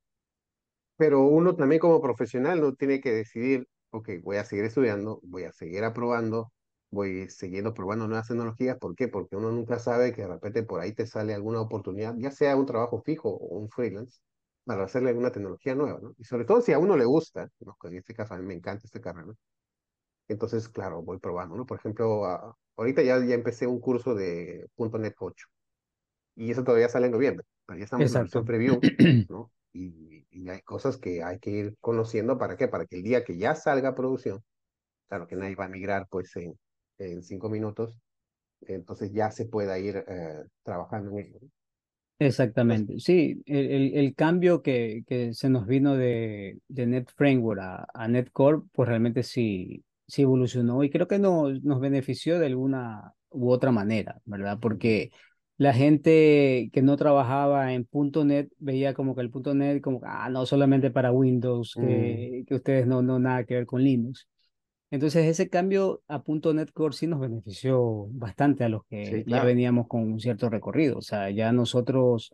[0.96, 5.44] Pero uno también como profesional no tiene que decidir, ok, voy a seguir estudiando, voy
[5.44, 6.52] a seguir aprobando,
[6.90, 8.79] voy siguiendo probando nuevas tecnologías.
[8.79, 9.09] ¿Por qué?
[9.09, 12.57] Porque uno nunca sabe que de repente por ahí te sale alguna oportunidad, ya sea
[12.57, 14.20] un trabajo fijo o un freelance,
[14.64, 16.14] para hacerle alguna tecnología nueva, ¿no?
[16.18, 17.77] Y sobre todo si a uno le gusta, ¿no?
[17.81, 19.33] Que en este caso a mí me encanta esta carrera,
[20.29, 21.66] Entonces, claro, voy probando, ¿no?
[21.66, 22.24] Por ejemplo,
[22.77, 25.46] ahorita ya, ya empecé un curso de .NET 8
[26.37, 28.44] y eso todavía sale en noviembre, pero ya estamos en Exacto.
[28.44, 28.81] preview,
[29.29, 29.51] ¿no?
[29.72, 32.68] Y, y, hay cosas que hay que ir conociendo, ¿para qué?
[32.68, 34.42] Para que el día que ya salga a producción,
[35.09, 36.59] claro que nadie va a migrar pues en,
[36.98, 37.96] en cinco minutos,
[38.62, 41.38] entonces ya se pueda ir eh, trabajando en ello.
[42.20, 42.98] Exactamente.
[42.98, 48.08] Sí, el, el, cambio que, que se nos vino de, de Net Framework a, a
[48.08, 53.14] Net Core, pues realmente sí, sí evolucionó y creo que nos, nos benefició de alguna
[53.30, 54.58] u otra manera, ¿verdad?
[54.61, 55.12] Porque
[55.58, 60.46] la gente que no trabajaba en .NET veía como que el .NET como, ah, no,
[60.46, 62.46] solamente para Windows, que, mm.
[62.46, 64.26] que ustedes no, no nada que ver con Linux.
[64.90, 66.22] Entonces ese cambio a
[66.55, 69.42] .NET Core sí nos benefició bastante a los que sí, claro.
[69.42, 70.98] ya veníamos con un cierto recorrido.
[70.98, 72.33] O sea, ya nosotros,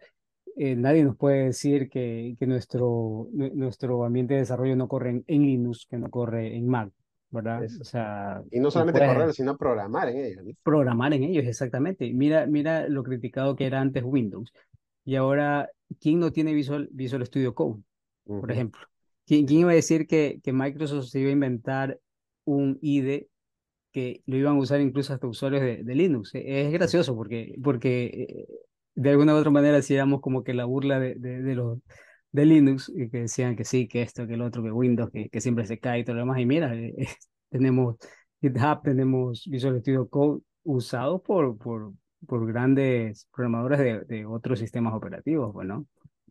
[0.56, 5.24] eh, nadie nos puede decir que, que nuestro, nuestro ambiente de desarrollo no corre en,
[5.26, 6.92] en Linux, que no corre en Mac,
[7.30, 7.64] ¿verdad?
[7.64, 7.80] Eso.
[7.80, 9.14] O sea, y no solamente puedes...
[9.14, 10.44] correr, sino programar en ellos.
[10.44, 10.52] ¿no?
[10.62, 12.12] Programar en ellos, exactamente.
[12.12, 14.52] Mira, mira lo criticado que era antes Windows.
[15.04, 15.68] Y ahora,
[16.00, 17.82] ¿quién no tiene Visual, Visual Studio Code?
[18.26, 18.40] Uh -huh.
[18.40, 18.80] Por ejemplo.
[19.26, 21.98] ¿Quién, ¿Quién iba a decir que, que Microsoft se iba a inventar
[22.44, 23.28] un IDE
[23.92, 26.32] que lo iban a usar incluso hasta usuarios de, de Linux.
[26.34, 28.46] Es gracioso porque, porque
[28.94, 31.78] de alguna u otra manera hacíamos como que la burla de, de, de los
[32.32, 35.28] de Linux y que decían que sí, que esto, que el otro, que Windows, que,
[35.28, 36.40] que siempre se cae y todo lo demás.
[36.40, 36.94] Y mira, eh,
[37.50, 37.96] tenemos
[38.40, 41.92] GitHub, tenemos Visual Studio Code usados por, por,
[42.26, 45.86] por grandes programadores de, de otros sistemas operativos, bueno.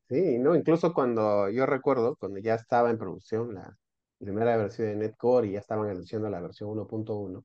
[0.10, 3.78] Sí, no, incluso cuando yo recuerdo, cuando ya estaba en producción la,
[4.24, 7.44] primera versión de Netcore y ya estaban anunciando la versión 1.1.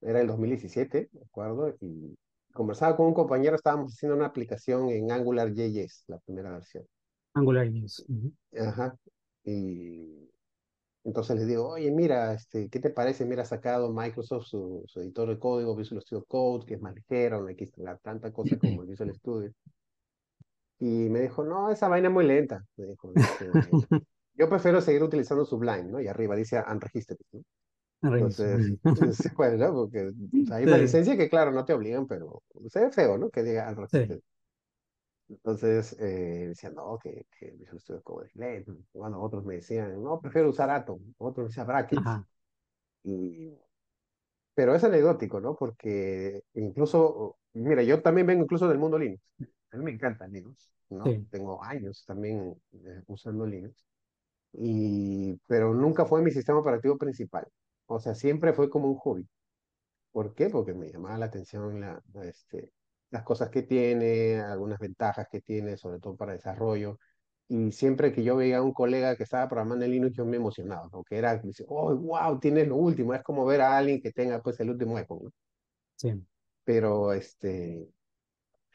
[0.00, 1.74] Era el 2017, ¿de acuerdo?
[1.80, 2.16] Y
[2.52, 6.84] conversaba con un compañero, estábamos haciendo una aplicación en AngularJS, la primera versión.
[7.34, 8.04] AngularJS.
[8.08, 8.68] Uh -huh.
[8.68, 8.96] Ajá.
[9.44, 10.28] Y
[11.04, 13.24] entonces les digo, oye, mira, este, ¿qué te parece?
[13.24, 16.94] Mira, ha sacado Microsoft su, su, editor de código, Visual Studio Code, que es más
[16.94, 19.52] ligero, no hay que instalar tanta cosa como el Visual Studio.
[20.80, 22.64] Y me dijo, no, esa vaina es muy lenta.
[22.76, 23.50] Me dijo, este,
[24.38, 26.00] yo prefiero seguir utilizando Sublime, ¿no?
[26.00, 27.42] Y arriba dice Unregistered, ¿no?
[28.00, 28.78] Entonces,
[29.16, 29.72] sí, pues, ¿no?
[29.72, 30.12] Porque
[30.52, 30.80] hay una sí.
[30.82, 33.30] licencia que, claro, no te obligan, pero se ve feo, ¿no?
[33.30, 34.20] Que diga Unregistered.
[34.20, 34.24] Sí.
[35.30, 38.76] Entonces, eh, decían, no, que, que Visual Studio Code es lento.
[38.94, 41.00] Bueno, otros me decían, no, prefiero usar Atom.
[41.18, 42.00] Otros me decían Brackets.
[42.00, 42.26] Ajá.
[43.02, 43.58] Y...
[44.54, 45.54] Pero es anecdótico, ¿no?
[45.54, 49.22] Porque incluso, mira, yo también vengo incluso del mundo Linux.
[49.70, 51.04] A mí me encanta Linux, ¿no?
[51.04, 51.26] Sí.
[51.30, 53.84] Tengo años también eh, usando Linux
[54.52, 57.46] y, pero nunca fue mi sistema operativo principal.
[57.86, 59.28] O sea, siempre fue como un hobby.
[60.12, 60.50] ¿Por qué?
[60.50, 62.72] Porque me llamaba la atención la, este,
[63.10, 66.98] las cosas que tiene, algunas ventajas que tiene, sobre todo para desarrollo.
[67.48, 70.36] Y siempre que yo veía a un colega que estaba programando en Linux, yo me
[70.36, 73.14] emocionaba, porque era, me dice, oh, wow, tienes lo último.
[73.14, 75.30] Es como ver a alguien que tenga pues el último iPhone, ¿no?
[75.96, 76.12] Sí.
[76.64, 77.88] Pero este,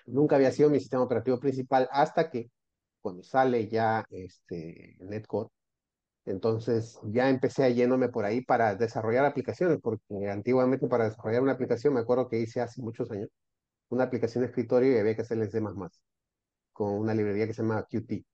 [0.08, 2.50] nunca había sido mi sistema operativo principal hasta que
[3.02, 5.50] cuando sale ya este, Netcore,
[6.26, 11.54] entonces ya empecé a yéndome por ahí para desarrollar aplicaciones, porque antiguamente para desarrollar una
[11.54, 13.30] aplicación, me acuerdo que hice hace muchos años,
[13.90, 15.62] una aplicación de escritorio y había que hacerles D++,
[16.72, 18.26] con una librería que se llama Qt.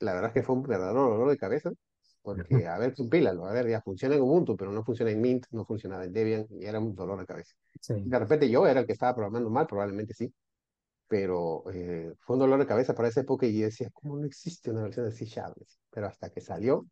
[0.00, 1.70] La verdad es que fue un verdadero dolor de cabeza,
[2.22, 5.46] porque, a ver, compílalo, a ver, ya funciona en Ubuntu, pero no funciona en Mint,
[5.50, 7.54] no funcionaba en Debian, y era un dolor de cabeza.
[7.80, 7.94] Sí.
[8.04, 10.32] De repente yo era el que estaba programando mal, probablemente sí,
[11.06, 14.24] pero eh, fue un dolor de cabeza para esa época y yo decía, ¿cómo no
[14.24, 15.56] existe una versión de C Sharp?
[15.90, 16.86] Pero hasta que salió,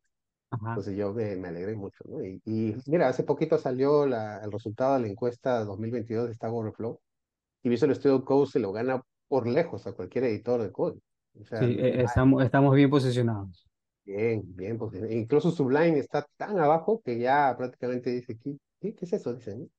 [0.52, 0.68] Ajá.
[0.70, 2.22] entonces yo me, me, alegré mucho, ¿no?
[2.22, 6.52] Y, y, mira, hace poquito salió la, el resultado de la encuesta 2022 de Stack
[6.52, 7.00] Overflow
[7.62, 11.00] y Visual Studio Code se lo gana por lejos a cualquier editor de código.
[11.44, 13.66] Sea, sí, eh, estamos, estamos bien posicionados.
[14.04, 15.16] Bien, bien posicionados.
[15.16, 19.32] Incluso Sublime está tan abajo que ya prácticamente dice, ¿qué, qué, qué es eso?
[19.32, 19.70] Dicen.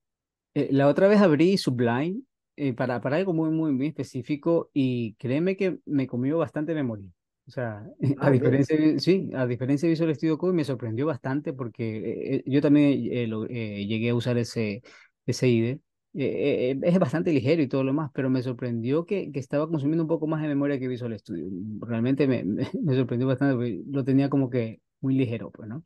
[0.56, 2.22] Eh, la otra vez abrí Sublime
[2.56, 7.10] eh, para, para algo muy, muy, muy específico y créeme que me comió bastante memoria.
[7.48, 7.86] O sea,
[8.20, 8.66] Ah, a bien.
[8.66, 12.62] diferencia, sí, a diferencia de Visual Studio Code me sorprendió bastante porque eh, eh, yo
[12.62, 14.82] también eh, lo- eh, llegué a usar ese,
[15.26, 15.80] ese IDE.
[16.16, 19.68] Eh, eh, es bastante ligero y todo lo más, pero me sorprendió que, que estaba
[19.68, 21.46] consumiendo un poco más de memoria que Visual Studio.
[21.82, 25.84] Realmente me, me, me sorprendió bastante porque lo tenía como que muy ligero, pues, ¿no?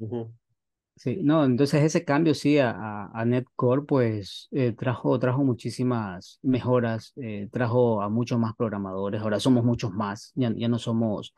[0.00, 0.32] Ujú.
[1.00, 6.38] Sí, no, entonces ese cambio sí a, a, a Netcore pues eh, trajo, trajo muchísimas
[6.42, 11.32] mejoras, eh, trajo a muchos más programadores, ahora somos muchos más, ya, ya no somos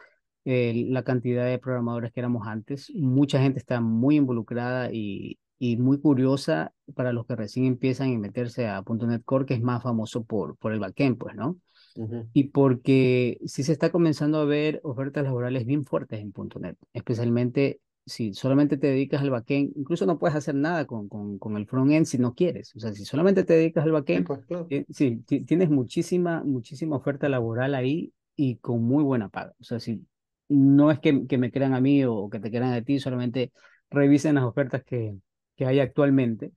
[0.44, 5.76] eh, la cantidad de programadores que éramos antes, mucha gente está muy involucrada y, y
[5.76, 9.80] muy curiosa para los que recién empiezan a meterse a .NET Core, que es más
[9.80, 11.56] famoso por, por el backend, pues, ¿no?
[11.94, 12.28] Ujú.
[12.32, 17.78] Y porque sí se está comenzando a ver ofertas laborales bien fuertes en .NET, especialmente
[18.06, 21.66] si solamente te dedicas al backend, incluso no puedes hacer nada con, con, con el
[21.66, 22.74] frontend si no quieres.
[22.76, 24.70] O sea, si solamente te dedicas al Sí, backend, pues claro.
[24.70, 29.54] eh, sí, ti- tienes muchísima, muchísima oferta laboral ahí y con muy buena paga.
[29.60, 30.06] O sea, si
[30.48, 33.52] no es que, que me crean a mí o que te crean a ti, solamente
[33.90, 35.16] revisen las ofertas que,
[35.56, 36.52] que hay actualmente,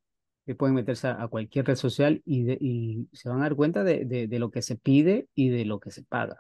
[0.46, 3.56] que pueden meterse a, a cualquier red social y, de, y se van a dar
[3.56, 6.38] cuenta de, de, de lo que se pide y de lo que se paga.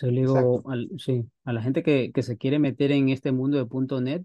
[0.00, 3.08] Yo le digo Exacto, al- sí, a la gente que, que se quiere meter en
[3.08, 4.24] este mundo de punto .NET,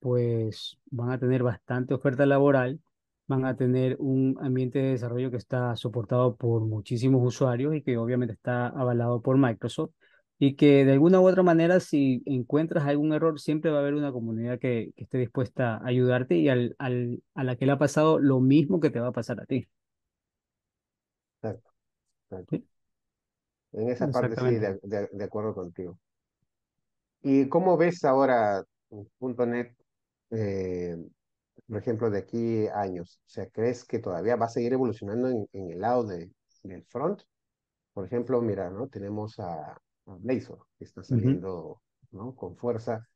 [0.00, 2.80] pues van a tener bastante oferta laboral,
[3.28, 7.98] van a tener un ambiente de desarrollo que está soportado por muchísimos usuarios y que
[7.98, 9.92] obviamente está avalado por Microsoft
[10.38, 13.94] y que de alguna u otra manera si encuentras algún error siempre va a haber
[13.94, 17.72] una comunidad que, que esté dispuesta a ayudarte y al, al, a la que le
[17.72, 19.68] ha pasado lo mismo que te va a pasar a ti.
[21.42, 21.70] exacto,
[22.30, 22.50] exacto.
[22.50, 22.66] ¿sí?
[23.78, 25.98] En esa parte sí, de, de- de acuerdo contigo.
[27.22, 28.64] ¿Y cómo ves ahora
[29.18, 29.74] punto .NET,
[30.30, 30.96] eh,
[31.68, 33.20] por ejemplo, de aquí a años?
[33.26, 36.30] O sea, ¿crees que todavía va a seguir evolucionando en, en el lado de,
[36.62, 37.22] del front?
[37.92, 38.88] Por ejemplo, mira, ¿no?
[38.88, 42.34] Tenemos a, a Blazor, que está saliendo, ¿no?
[42.36, 43.06] Con fuerza.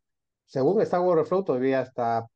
[0.46, 2.26] Según Stack Overflow, todavía está,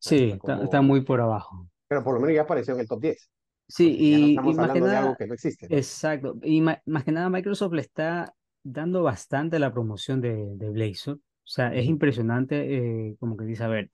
[0.00, 1.68] Sí, está está, está como, muy por abajo.
[1.88, 3.30] pero por lo menos ya apareció en el top 10.
[3.70, 5.34] Sí, Entonces ya no y, y estamos más que hablando de algo nada, que no
[5.34, 5.78] existe, ¿no?
[5.78, 10.70] exacto, y ma- más que nada Microsoft le está dando bastante la promoción de, de
[10.70, 11.16] Blazor.
[11.16, 13.90] O sea, es impresionante, eh, como que dice, a ver,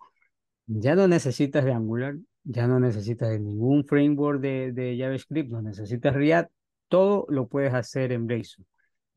[0.67, 5.62] ya no necesitas de Angular, ya no necesitas de ningún framework de, de JavaScript, no
[5.62, 6.51] necesitas React,
[6.89, 8.65] todo lo puedes hacer en Blazor.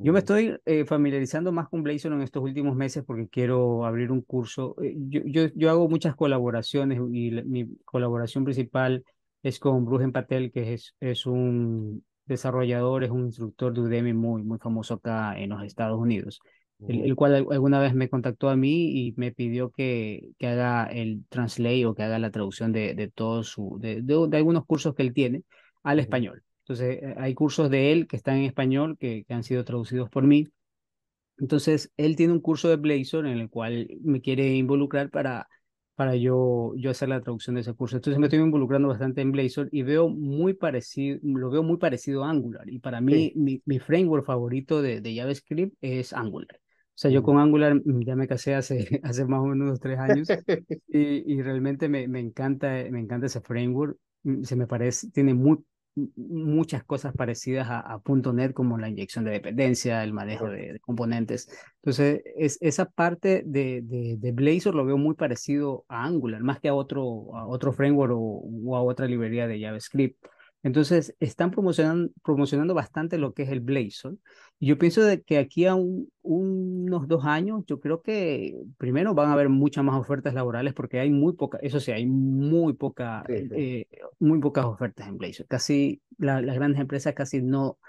[0.02, 4.12] Yo me estoy eh, familiarizando más con Blazor en estos últimos meses porque quiero abrir
[4.12, 4.76] un curso.
[4.82, 9.04] Eh, yo, yo, yo hago muchas colaboraciones y la- mi colaboración principal
[9.43, 14.43] es con Brujen Patel, que es, es un desarrollador, es un instructor de Udemy muy,
[14.43, 16.39] muy famoso acá en los Estados Unidos,
[16.88, 20.47] el, el cual al- alguna vez me contactó a mí y me pidió que, que
[20.47, 24.38] haga el translate o que haga la traducción de, de todo su, de, de, de
[24.38, 25.43] algunos cursos que él tiene
[25.84, 26.43] al español.
[26.63, 30.10] Entonces, eh, hay cursos de él que están en español que, que han sido traducidos
[30.10, 30.47] por mí.
[31.38, 35.47] Entonces, él tiene un curso de Blazor en el cual me quiere involucrar para,
[35.99, 37.97] para yo, yo hacer la traducción de ese curso.
[37.97, 42.23] Entonces, me estoy involucrando bastante en Blazor y veo muy parecido, lo veo muy parecido
[42.23, 42.69] a Angular.
[42.69, 43.33] Y para mí, Sí.
[43.35, 46.55] mi, mi framework favorito de, de JavaScript es Angular.
[46.55, 49.79] O sea, yo con Angular mm, ya me casé hace, hace más o menos unos
[49.81, 50.33] tres años
[50.88, 53.97] y, y realmente me, me encanta, me encanta ese framework.
[54.23, 55.57] Mm, Se me parece, tiene muy,
[56.15, 60.73] muchas cosas parecidas a, a punto .NET, como la inyección de dependencia, el manejo de,
[60.73, 61.49] de componentes.
[61.77, 66.59] Entonces, es, esa parte de, de, de Blazor lo veo muy parecido a Angular, más
[66.59, 70.17] que a otro, a otro framework o, o a otra librería de JavaScript.
[70.63, 74.17] Entonces, están promocionando, promocionando bastante lo que es el Blazor.
[74.60, 79.13] Y yo pienso de que aquí a un- unos dos años, yo creo que primero
[79.13, 82.74] van a haber muchas más ofertas laborales porque hay muy poca, eso sí, hay muy
[82.74, 83.56] poca, Sí, sí.
[83.56, 83.86] eh,
[84.19, 85.48] muy pocas ofertas en Blazor.
[85.48, 87.80] Casi la- las grandes empresas casi no,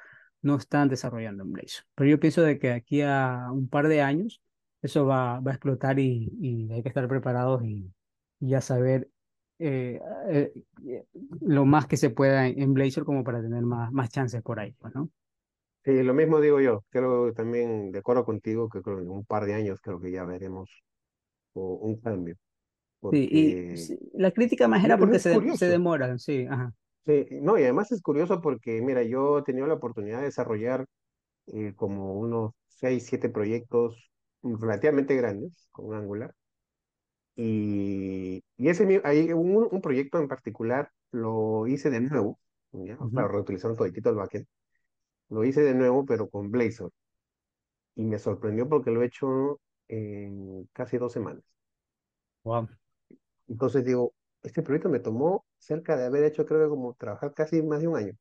[0.42, 1.84] no están desarrollando en Blazor.
[1.94, 4.40] Pero yo pienso de que aquí a un par de años
[4.82, 7.92] eso va, va a explotar y, y hay que estar preparados y,
[8.40, 9.10] y ya saber
[9.60, 10.52] eh, eh,
[10.86, 11.04] eh,
[11.42, 14.72] lo más que se pueda en, Blazor como para tener más, más chances por ahí,
[14.78, 15.10] pues, ¿no?
[15.84, 16.84] Sí, lo mismo digo yo.
[16.88, 20.10] Creo también, de acuerdo contigo, que creo que en un par de años creo que
[20.10, 20.70] ya veremos
[21.54, 22.36] un cambio.
[23.10, 26.72] Sí, y Porque sí, la crítica más era porque se, se demoran, sí, ajá.
[27.06, 30.86] Sí, no, y además es curioso porque, mira, yo he tenido la oportunidad de desarrollar
[31.48, 34.10] eh, como unos seis, siete proyectos
[34.42, 36.34] relativamente grandes con Angular.
[37.36, 42.38] Y, y ese, hay un, un proyecto en particular lo hice de nuevo,
[42.72, 42.98] ¿ya?
[43.14, 43.28] Para ujú.
[43.28, 44.46] reutilizar toditito el backend.
[45.30, 46.92] Lo hice de nuevo, pero con Blazor.
[47.94, 51.44] Y me sorprendió porque lo he hecho en casi dos semanas.
[52.44, 52.68] Wow.
[53.48, 57.62] Entonces digo, este proyecto me tomó cerca de haber hecho, creo que como trabajar casi
[57.62, 58.12] más de un año.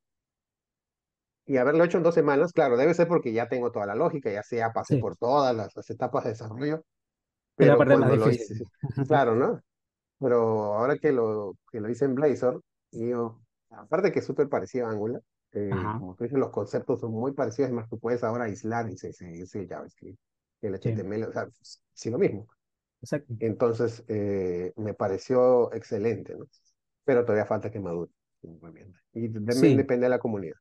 [1.46, 4.32] Y haberlo hecho en dos semanas, claro, debe ser porque ya tengo toda la lógica,
[4.32, 6.84] ya sea, pasé Sí, por todas las, las etapas de desarrollo,
[7.66, 8.56] la más lo hice,
[9.08, 9.62] claro, ¿no?
[10.20, 13.42] Pero ahora que lo, que lo hice en Blazor, y yo,
[13.72, 15.22] aparte que es súper parecido a Angular,
[15.54, 18.90] eh, como tú dices, los conceptos son muy parecidos, es más, tú puedes ahora aislar
[18.92, 20.20] y se, se, se JavaScript,
[20.62, 21.48] el sí, HTML, o sea,
[21.94, 22.48] sí lo mismo.
[23.02, 23.36] exacto.
[23.40, 26.46] Entonces, eh, me pareció excelente, ¿no?
[27.06, 28.12] Pero todavía falta que madure.
[29.14, 30.56] Y también Sí, depende de la comunidad.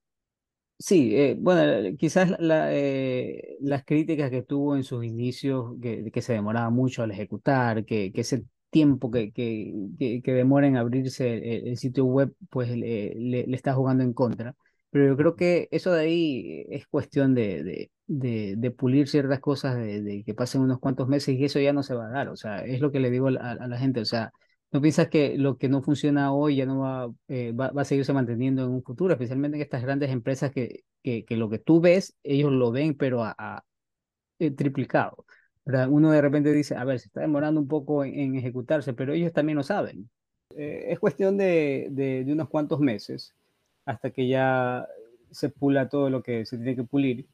[0.78, 6.10] Sí, eh, bueno, eh, quizás la, eh, las críticas que tuvo en sus inicios, que,
[6.10, 9.72] que se demoraba mucho al ejecutar, que, que ese tiempo que, que,
[10.22, 14.54] que, demora en abrirse el, el sitio web, pues le, le, está jugando en contra.
[14.90, 19.76] Pero yo creo que eso de ahí es cuestión de, de, de, pulir ciertas cosas,
[19.76, 22.28] de, de que pasen unos cuantos meses y eso ya no se va a dar.
[22.28, 24.00] O sea, es lo que le digo a, a la gente.
[24.00, 24.32] O sea,
[24.70, 27.84] no piensas que lo que no funciona hoy ya no va, eh, va, va, a
[27.84, 31.58] seguirse manteniendo en un futuro, especialmente en estas grandes empresas que, que, que lo que
[31.58, 33.64] tú ves, ellos lo ven, pero a, a
[34.38, 35.24] eh, triplicado.
[35.64, 35.88] ¿verdad?
[35.90, 39.32] Uno de repente dice, a ver, se está demorando un poco en, ejecutarse, pero ellos
[39.32, 40.10] también lo saben.
[40.56, 43.34] Eh, es cuestión de, de, de unos cuantos meses
[43.84, 44.86] hasta que ya
[45.30, 47.26] se pula todo lo que se tiene que pulir.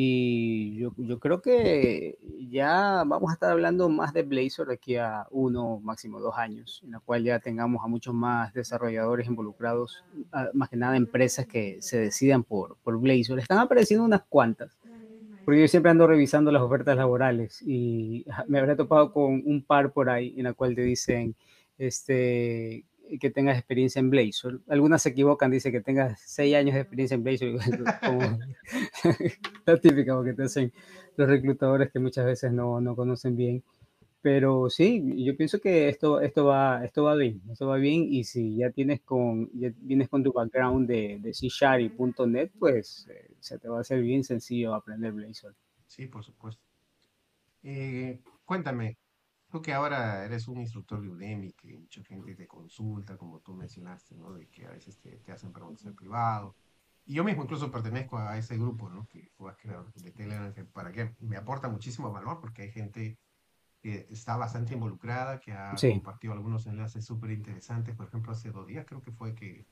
[0.00, 2.18] Y yo, yo, creo que
[2.48, 6.92] ya vamos a estar hablando más de Blazor aquí a uno, máximo dos años, en
[6.92, 10.04] la cual ya tengamos a muchos más desarrolladores involucrados,
[10.52, 13.40] más que nada empresas que se decidan por, por Blazor.
[13.40, 14.78] Están apareciendo unas cuantas,
[15.44, 19.90] porque yo siempre ando revisando las ofertas laborales y me habré topado con un par
[19.90, 21.34] por ahí en la cual te dicen,
[21.76, 22.84] este,
[23.20, 24.60] que tengas experiencia en Blazor.
[24.68, 27.58] Algunas se equivocan, dice que tengas seis años de experiencia en Blazor,
[28.04, 28.38] como
[29.66, 30.72] la típica porque te hacen
[31.16, 33.62] los reclutadores que muchas veces no, no conocen bien.
[34.20, 38.24] Pero sí, yo pienso que esto, esto, va, esto va bien, esto va bien y
[38.24, 41.48] si ya tienes con, ya vienes con tu background de, de C
[42.26, 45.54] .NET, pues eh, se te va a hacer bien sencillo aprender Blazor.
[45.86, 46.60] Sí, por supuesto.
[47.62, 48.98] Eh, cuéntame,
[49.50, 53.54] Tú que ahora eres un instructor de Udemy, que mucha gente te consulta, como tú
[53.54, 54.32] mencionaste, ¿no?
[54.34, 56.56] De que a veces te, te hacen preguntas en privado.
[57.06, 59.06] Y yo mismo incluso pertenezco a ese grupo, ¿no?
[59.08, 62.70] Que tú has creado de Telegram, que para que me aporta muchísimo valor, porque hay
[62.72, 63.18] gente
[63.80, 67.94] que está bastante involucrada, que ha Sí, compartido algunos enlaces súper interesantes.
[67.96, 69.66] Por ejemplo, hace dos días creo que fue que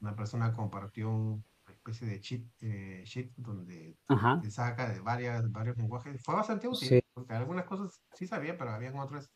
[0.00, 5.00] una persona compartió un- una especie de cheat, eh, sheet donde ajá, te saca de
[5.00, 6.22] varias, varios lenguajes.
[6.24, 9.30] Fue bastante útil, sí, porque algunas cosas sí sabía, pero habían otras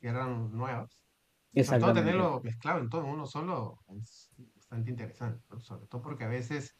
[0.00, 0.98] que eran nuevas.
[1.60, 5.60] Sobre todo tenerlo mezclado en todo uno solo es bastante interesante, ¿no?
[5.60, 6.76] Sobre todo porque a veces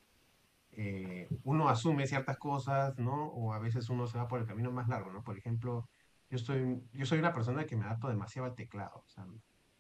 [0.71, 3.27] eh, uno asume ciertas cosas, ¿no?
[3.29, 5.23] O a veces uno se va por el camino más largo, ¿no?
[5.23, 5.87] Por ejemplo,
[6.31, 9.27] yo estoy, yo soy una persona que me adapto demasiado al teclado, o sea,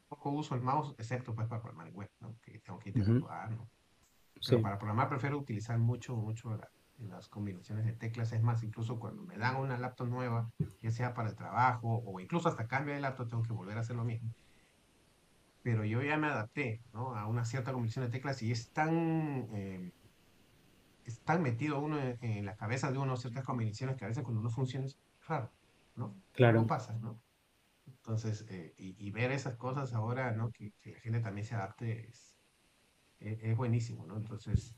[0.08, 2.36] poco uso el mouse, excepto pues para programar en web, ¿no?
[2.42, 3.68] Que tengo que interactuar, ¿no?
[4.34, 6.68] Pero sí, para programar prefiero utilizar mucho, mucho la-
[6.98, 8.32] las combinaciones de teclas.
[8.32, 12.20] Es más, incluso cuando me dan una laptop nueva, ya sea para el trabajo o
[12.20, 14.34] incluso hasta cambio de laptop, tengo que volver a hacer lo mismo.
[15.62, 17.16] Pero yo ya me adapté, ¿no?
[17.16, 19.92] A una cierta combinación de teclas y es tan, eh,
[21.04, 24.24] es tan metido uno en, en la cabeza de uno ciertas combinaciones que a veces
[24.24, 25.50] cuando no funciona es raro,
[25.96, 26.14] ¿no?
[26.32, 27.18] Claro, pasa, ¿no?
[27.86, 30.50] Entonces, eh, y, y ver esas cosas ahora, ¿no?
[30.50, 32.36] Que, que la gente también se adapte es,
[33.18, 34.16] es, es buenísimo, ¿no?
[34.16, 34.76] Entonces,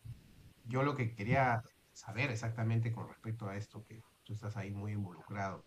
[0.64, 1.62] yo lo que quería
[1.96, 5.64] saber exactamente con respecto a esto, que tú estás ahí muy involucrado,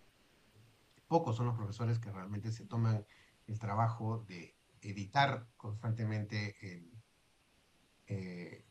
[1.07, 3.03] pocos son los profesores que realmente se toman
[3.47, 6.91] el trabajo de editar constantemente, el,
[8.05, 8.63] eh,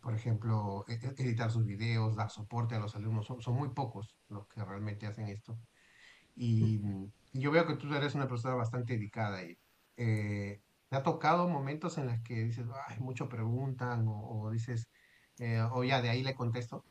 [0.00, 3.26] por ejemplo, e- e- editar sus videos, dar soporte a los alumnos.
[3.26, 5.58] Son, son muy pocos los que realmente hacen esto.
[6.34, 6.80] Y,
[7.34, 9.58] yo veo que tú eres una persona bastante dedicada y
[9.96, 14.88] eh, ¿te ha tocado momentos en los que dices, ay, mucho preguntan o, o dices,
[15.38, 16.84] eh, o ya de ahí le contesto?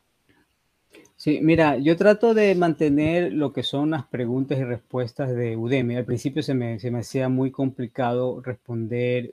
[1.16, 5.96] Sí, mira, yo trato de mantener lo que son las preguntas y respuestas de Udemy.
[5.96, 9.32] Al principio se me, se me hacía muy complicado responder,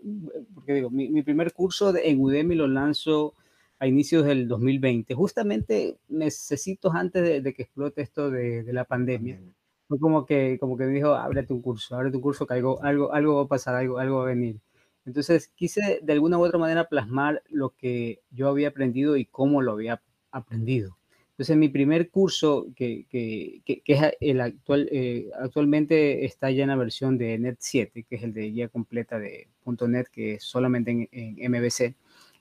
[0.53, 3.33] porque digo, mi, mi primer curso de- en Udemy lo lanzo
[3.79, 8.85] a inicios del 2020, justamente necesitos antes de, de que explote esto de, de la
[8.85, 9.39] pandemia.
[9.87, 12.81] Fue como que, como que me dijo, ábrete un curso, ábrete un curso, que algo,
[12.83, 14.57] algo, algo va a pasar, algo, algo va a venir.
[15.05, 19.61] Entonces quise de alguna u otra manera plasmar lo que yo había aprendido y cómo
[19.61, 20.97] lo había aprendido.
[21.31, 26.69] Entonces, mi primer curso, que, que, que, es el actual, eh, actualmente está ya en
[26.69, 30.43] la versión de NET 7, que es el de guía completa de .NET, que es
[30.43, 31.95] solamente en, en MVC.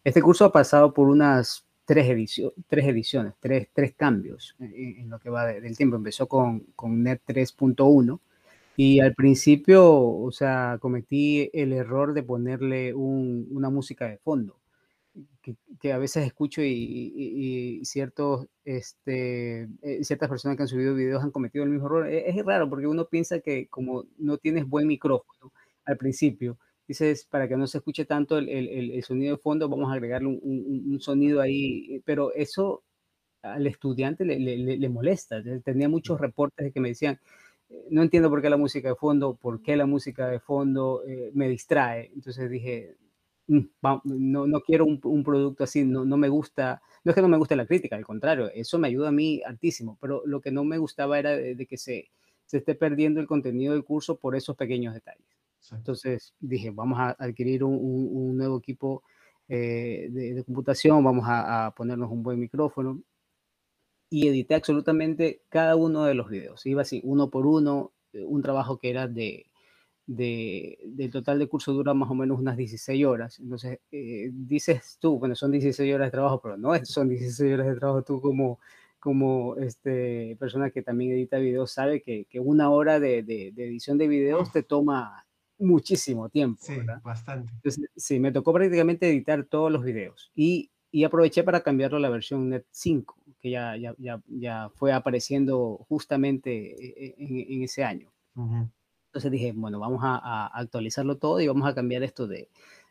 [0.04, 5.08] Este curso ha pasado por unas tres, edicio, tres ediciones, tres, tres cambios en, en,
[5.08, 5.96] lo que va de, del tiempo.
[5.96, 8.20] Empezó con, con NET 3.1
[8.76, 14.60] y al principio, o sea, cometí el error de ponerle un, una música de fondo
[15.42, 20.68] que, que, a veces escucho y, y, y ciertos, este, eh, ciertas personas que han
[20.68, 22.08] subido videos han cometido el mismo error.
[22.08, 25.52] Es, es, raro porque uno piensa que como no tienes buen micrófono
[25.84, 29.68] al principio, dices, para que no se escuche tanto el, el, el sonido de fondo,
[29.68, 32.84] vamos a agregarle un, un, un, sonido ahí, pero eso
[33.42, 35.42] al estudiante le, le, le molesta.
[35.64, 37.18] Tenía muchos reportes de que me decían, eh,
[37.90, 41.30] no entiendo por qué la música de fondo, por qué la música de fondo eh,
[41.34, 42.10] me distrae.
[42.14, 42.96] Entonces dije,
[43.46, 43.60] mm,
[44.04, 47.28] no, no quiero un, un, producto así, no, no me gusta, no es que no
[47.28, 50.50] me guste la crítica, al contrario, eso me ayuda a mí altísimo, pero lo que
[50.50, 52.10] no me gustaba era de, de que se,
[52.46, 55.26] se esté perdiendo el contenido del curso por esos pequeños detalles.
[55.58, 55.76] Exacto.
[55.76, 59.02] Entonces dije, vamos a adquirir un, un, un nuevo equipo
[59.52, 63.00] eh, de, computación, vamos a, ponernos un buen micrófono
[64.10, 66.66] y edité absolutamente cada uno de los videos.
[66.66, 69.46] Iba así, uno por uno, eh, un trabajo que era de,
[70.06, 73.38] de, del total de curso dura más o menos unas 16 horas.
[73.38, 77.68] Entonces, eh, dices tú, bueno, son 16 horas de trabajo, pero no son 16 horas
[77.68, 78.02] de trabajo.
[78.02, 78.58] Tú como,
[78.98, 83.96] como este, persona que también edita videos sabe que, que una hora de, de, edición
[83.96, 85.24] de videos te toma
[85.56, 86.60] muchísimo tiempo.
[86.64, 87.52] Sí, bastante.
[87.54, 92.00] Entonces, sí, me tocó prácticamente editar todos los videos y, y aproveché para cambiarlo a
[92.00, 97.62] la versión Net 5, que ya, ya, ya, ya fue apareciendo justamente eh, en, en
[97.62, 98.10] ese año.
[98.34, 102.48] Entonces dije, bueno, vamos a, actualizarlo todo y vamos a cambiar esto de,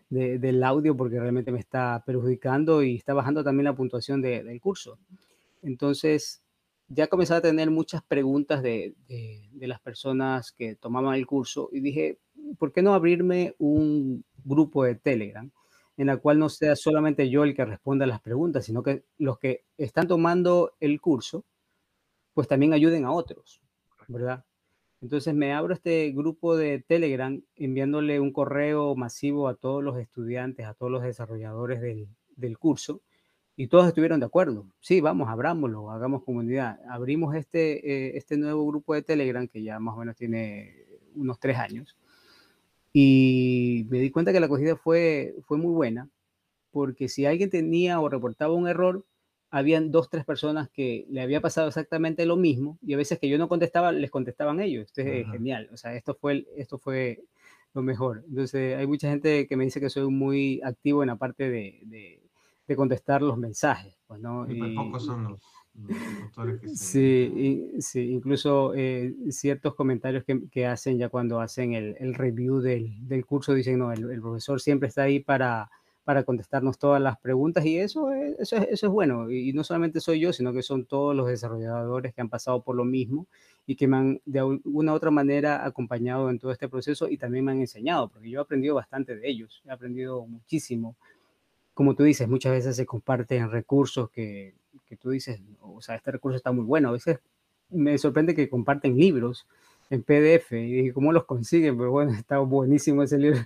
[0.10, 5.00] del audio porque realmente me está perjudicando y está bajando también la puntuación del curso.
[5.64, 6.42] Entonces
[6.88, 11.80] ya comencé a tener muchas preguntas de, de, las personas que tomaban el curso y
[11.80, 12.18] dije,
[12.58, 15.50] ¿por qué no abrirme un grupo de Telegram
[16.00, 19.38] en la cual no sea solamente yo el que responda las preguntas, sino que los
[19.38, 21.44] que están tomando el curso,
[22.34, 23.62] pues también ayuden a otros,
[24.08, 24.46] ¿verdad?
[25.02, 30.66] Entonces me abro este grupo de Telegram enviándole un correo masivo a todos los estudiantes,
[30.66, 33.02] a todos los desarrolladores del, curso,
[33.58, 34.68] y todos estuvieron de acuerdo.
[34.80, 36.80] Sí, vamos, abrámoslo, hagamos comunidad.
[36.90, 41.42] Abrimos este, eh, este nuevo grupo de Telegram que ya más o menos tiene unos
[41.42, 41.98] tres años,
[42.94, 46.10] y me di cuenta que la acogida fue, fue muy buena,
[46.72, 49.06] porque si alguien tenía o reportaba un error,
[49.52, 53.30] habían dos, tres personas que le había pasado exactamente lo mismo y a veces que
[53.30, 54.86] yo no contestaba, les contestaban ellos.
[54.86, 55.70] Esto es genial.
[55.74, 57.24] O sea, esto fue, esto fue
[57.74, 58.24] lo mejor.
[58.28, 61.82] Entonces, hay mucha gente que me dice que soy muy activo en la parte de,
[61.86, 63.98] de, contestar los mensajes.
[64.06, 64.50] Pues, ¿no?
[64.50, 65.42] Y, pocos son los,
[66.62, 72.14] que Sí, sí, incluso eh, ciertos comentarios que, que, hacen ya cuando hacen el, el
[72.14, 75.70] review del, del, curso dicen, no, el, el profesor siempre está ahí para
[76.10, 79.30] para contestarnos todas las preguntas y eso es, eso es, eso es bueno.
[79.30, 82.76] Y no solamente soy yo, sino que son todos los desarrolladores que han pasado por
[82.76, 83.28] lo mismo
[83.68, 87.18] y que me han de alguna u otra manera acompañado en todo este proceso y
[87.18, 90.96] también me han enseñado, porque yo he aprendido bastante de ellos, he aprendido muchísimo.
[91.76, 94.56] Como tú dices, muchas veces se comparten recursos que,
[94.86, 96.90] que tú dices, o sea, este recurso está muy bueno.
[96.90, 97.20] A veces
[97.70, 99.48] me sorprende que comparten libros
[99.90, 103.40] en PDF y cómo los consiguen, pero bueno, está buenísimo ese libro.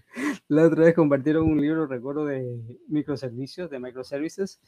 [0.47, 4.59] La otra vez compartieron un libro, recuerdo, de microservicios, de microservices,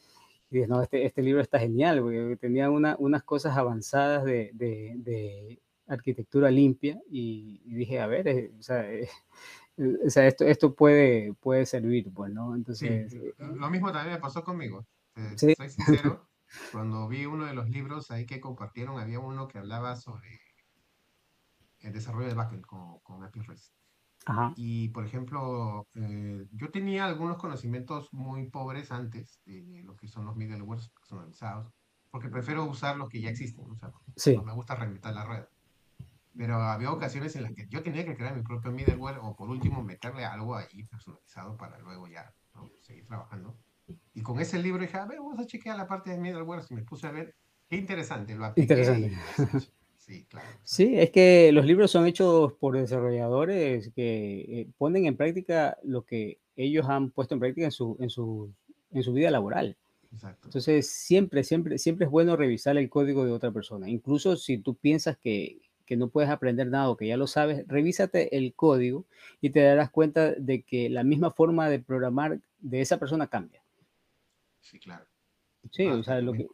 [0.50, 4.52] y dije, no, este, este libro está genial, porque tenía una, unas cosas avanzadas de,
[4.54, 9.10] de, de arquitectura limpia, y, dije, a ver, eh, o, sea, eh,
[10.06, 12.56] o, sea, esto, esto puede, puede servir, pues, ¿no?
[12.56, 13.12] Entonces...
[13.12, 14.86] Sí, lo mismo también me pasó conmigo.
[15.36, 15.54] ¿Sí?
[15.56, 16.28] Soy sincero,
[16.72, 20.40] cuando vi uno de los libros ahí que compartieron, había uno que hablaba sobre
[21.80, 23.42] el desarrollo de backend con, con API
[24.56, 30.26] y, por ejemplo, eh, yo tenía algunos conocimientos muy pobres antes de lo que son
[30.26, 31.72] los middlewares personalizados,
[32.10, 33.92] porque prefiero usar los que ya existen, o sea,
[34.34, 35.50] no me gusta reinventar la rueda.
[36.38, 39.50] Pero había ocasiones en las que yo tenía que crear mi propio middleware o por
[39.50, 42.34] último meterle algo ahí personalizado para luego ya
[42.82, 43.58] seguir trabajando.
[44.14, 46.74] Y con ese libro dije, a ver, vamos a chequear la parte de middleware y
[46.74, 47.36] me puse a ver,
[47.68, 48.74] qué interesante, lo apliqué.
[48.74, 49.18] Interesante.
[49.98, 50.48] Sí, claro.
[50.64, 56.06] Sí, es que los libros son hechos por desarrolladores que eh, ponen en práctica lo
[56.06, 58.54] que ellos han puesto en práctica en su, en su,
[58.92, 59.76] en su vida laboral.
[60.14, 60.48] Exacto.
[60.48, 63.90] Entonces, siempre, siempre, siempre es bueno revisar el código de otra persona.
[63.90, 65.58] Incluso si tú piensas que,
[65.88, 69.06] que no puedes aprender nada o que ya lo sabes, revísate el código
[69.42, 73.65] y te darás cuenta de que la misma forma de programar de esa persona cambia.
[74.66, 75.06] Sí, claro.
[75.72, 76.48] Sí, o sea, lo que,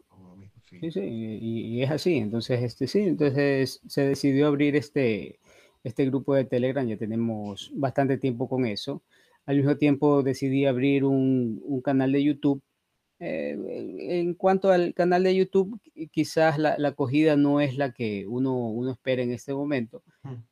[0.79, 2.17] Sí, sí, y, es así.
[2.17, 5.39] Entonces, este, sí, entonces se decidió abrir este,
[5.83, 9.03] este grupo de Telegram, ya tenemos bastante tiempo con eso.
[9.45, 12.61] Al mismo tiempo decidí abrir un, un canal de YouTube.
[13.19, 13.57] Eh,
[14.21, 15.79] en cuanto al canal de YouTube,
[16.11, 20.03] quizás la, la, acogida no es la que uno, uno espera en este momento,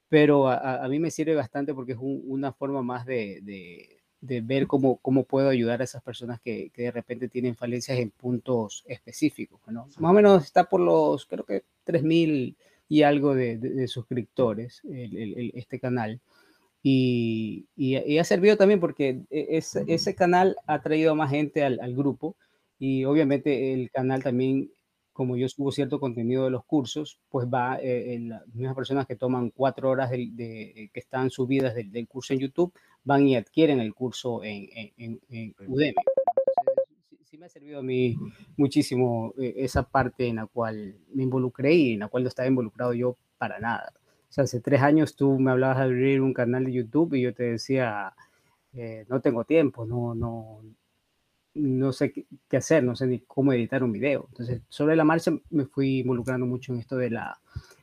[0.08, 4.42] pero a, a, mí me sirve bastante porque es una forma más de, de de
[4.42, 8.12] ver cómo, cómo puedo ayudar a esas personas que, que de repente tienen falencias en
[8.12, 9.60] puntos específicos.
[9.68, 9.88] ¿no?
[9.98, 12.56] Más o menos está por los, creo que 3.000
[12.90, 16.20] y algo de, de, suscriptores el, este canal.
[16.82, 21.64] Y, y, ha servido también porque e, ese, ese canal ha traído a más gente
[21.64, 22.36] al, al, grupo
[22.80, 24.72] y obviamente el canal también,
[25.14, 29.06] como yo subo cierto contenido de los cursos, pues va eh, en las mismas personas
[29.06, 33.28] que toman cuatro horas de, de que están subidas del, del curso en YouTube, van
[33.28, 35.96] y adquieren el curso en, en, en Udemy.
[37.24, 38.18] Sí, me ha servido a mí
[38.58, 42.48] muchísimo eh, esa parte en la cual me involucré y en la cual no estaba
[42.48, 43.94] involucrado yo para nada.
[44.30, 47.22] O sea, hace tres años tú me hablabas de abrir un canal de YouTube y
[47.22, 48.14] yo te decía,
[48.74, 50.64] eh, no tengo tiempo, no, no,
[51.56, 54.28] no sé qué hacer, no sé ni cómo editar un video.
[54.30, 57.40] Entonces, sobre la marcha me fui involucrando mucho en esto de la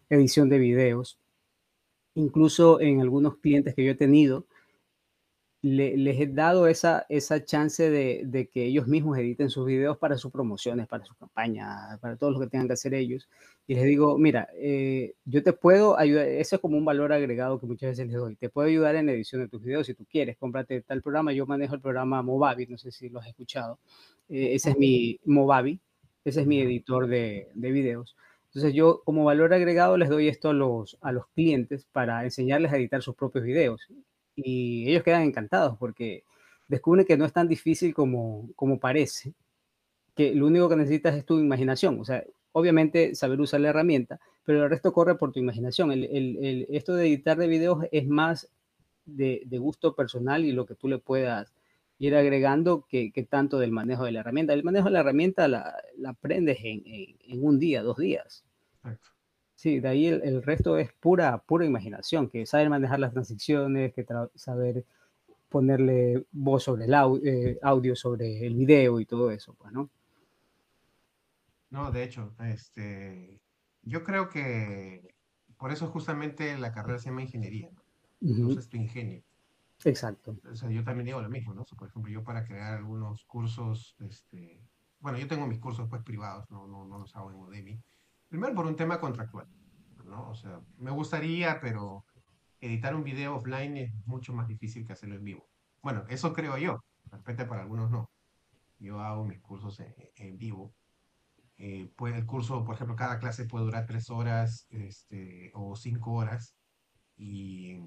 [0.08, 1.18] edición de videos.
[2.14, 4.46] Incluso en algunos clientes que yo he tenido,
[5.66, 10.30] les he dado esa, esa chance de, que ellos mismos editen sus videos para sus
[10.30, 13.28] promociones, para su campaña, para todo lo que tengan que hacer ellos.
[13.66, 17.58] Y les digo, mira, eh, yo te puedo ayudar, eso es como un valor agregado
[17.58, 19.94] que muchas veces les doy, te puedo ayudar en la edición de tus videos si
[19.94, 23.26] tú quieres, cómprate tal programa, yo manejo el programa Movavi, no sé si lo has
[23.26, 23.78] escuchado,
[24.28, 25.80] eh, ese es mi Movavi,
[26.24, 28.16] ese es mi editor de, de videos.
[28.46, 32.72] Entonces yo como valor agregado les doy esto a los, a los clientes para enseñarles
[32.72, 33.88] a editar sus propios videos
[34.36, 36.24] y ellos quedan encantados porque
[36.68, 39.34] descubren que no es tan difícil como, como parece,
[40.14, 44.18] que lo único que necesitas es tu imaginación, o sea, obviamente saber usar la herramienta,
[44.44, 45.92] pero el resto corre por tu imaginación.
[45.92, 48.48] El, el, esto de editar de videos es más
[49.04, 51.52] de, de, gusto personal y lo que tú le puedas
[51.98, 54.54] ir agregando que, que, tanto del manejo de la herramienta.
[54.54, 58.44] El manejo de la herramienta la, la aprendes en, en, en, un día, dos días.
[58.76, 59.10] Exacto.
[59.56, 64.06] Sí, de ahí el, resto es pura, pura imaginación, que saber manejar las transiciones, que
[64.34, 64.84] saber
[65.48, 66.94] ponerle voz sobre el
[67.24, 69.88] eh, audio, sobre el video y todo eso, pues, ¿no?
[71.70, 73.40] No, de hecho, este,
[73.82, 75.14] yo creo que
[75.56, 77.82] por eso justamente la carrera se llama ingeniería, ¿no?
[78.20, 79.22] Uh tu ingenio.
[79.84, 80.36] Exacto.
[80.50, 81.64] O sea, yo también digo lo mismo, ¿no?
[81.64, 84.60] por ejemplo, yo para crear algunos cursos, este,
[85.00, 87.80] bueno, yo tengo mis cursos pues privados, no, no, no los hago en Udemy,
[88.28, 89.46] Primero por un tema contractual,
[90.04, 90.30] ¿no?
[90.30, 92.04] O sea, me gustaría, pero
[92.60, 95.48] editar un video offline es mucho más difícil que hacerlo en vivo.
[95.82, 98.10] Bueno, eso creo yo, repente para algunos no.
[98.78, 99.80] Yo hago mis cursos
[100.16, 100.74] en, vivo.
[101.58, 106.12] Eh, pues el curso, por ejemplo, cada clase puede durar tres horas este, o cinco
[106.12, 106.54] horas.
[107.16, 107.80] Y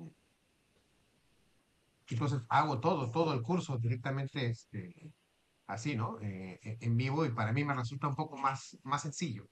[2.10, 5.14] entonces hago todo, todo el curso directamente este,
[5.68, 6.20] así, ¿no?
[6.22, 9.48] Eh, en vivo y para mí me resulta un poco más, más sencillo.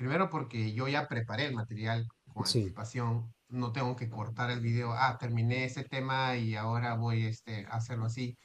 [0.00, 4.94] Primero porque yo ya preparé el material con anticipación, no tengo que cortar el video,
[4.94, 8.38] ah, terminé ese tema y ahora voy este, a hacerlo así.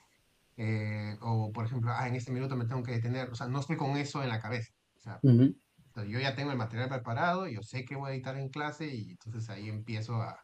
[0.58, 3.62] Eh, o por ejemplo, ah, en este minuto me tengo que detener, o sea, no
[3.62, 4.74] estoy con eso en la cabeza.
[4.98, 5.22] O sea,
[6.04, 9.12] yo ya tengo el material preparado, yo sé que voy a editar en clase y
[9.12, 10.38] entonces ahí empiezo a,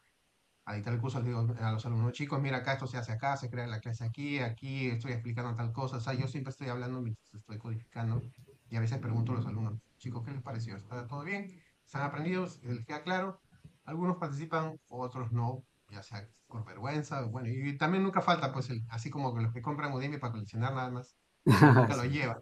[0.63, 3.35] a editar el curso, digo a los alumnos, chicos, mira acá, esto se hace acá,
[3.35, 6.69] se crea la clase aquí, aquí estoy explicando tal cosa, o sea, yo siempre estoy
[6.69, 8.21] hablando mientras estoy codificando
[8.69, 10.75] y a veces pregunto a los alumnos, chicos, ¿qué les pareció?
[10.75, 11.47] ¿Está todo bien?
[11.85, 12.59] ¿Están aprendidos?
[12.63, 13.39] ¿Les queda claro?
[13.85, 18.83] Algunos participan, otros no, ya sea por vergüenza, bueno, y también nunca falta, pues, el,
[18.89, 22.41] así como los que compran Udemy para coleccionar nada más, nunca lo llevan.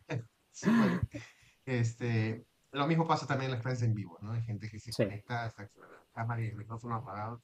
[1.66, 4.32] este, lo mismo pasa también en las clases en vivo, ¿no?
[4.32, 7.44] Hay gente que se conecta, está con la cámara y el micrófono apagado,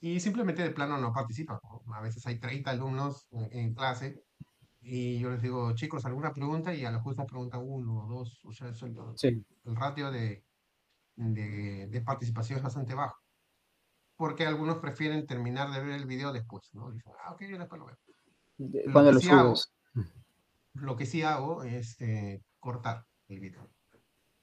[0.00, 1.60] y simplemente de plano no participa.
[1.94, 4.22] A veces hay 30 alumnos en, clase
[4.86, 6.74] y yo les digo, chicos, ¿alguna pregunta?
[6.74, 8.40] Y a lo justo pregunta uno o dos.
[8.44, 10.44] O sea, el, el ratio de,
[11.16, 13.18] de, de, participación es bastante bajo.
[14.16, 16.90] Porque algunos prefieren terminar de ver el video después, ¿no?
[16.92, 18.92] Dicen, ah, ok, yo después lo veo.
[18.92, 19.54] Cuando lo, sí hago,
[20.74, 23.70] lo que sí hago es eh, cortar el video.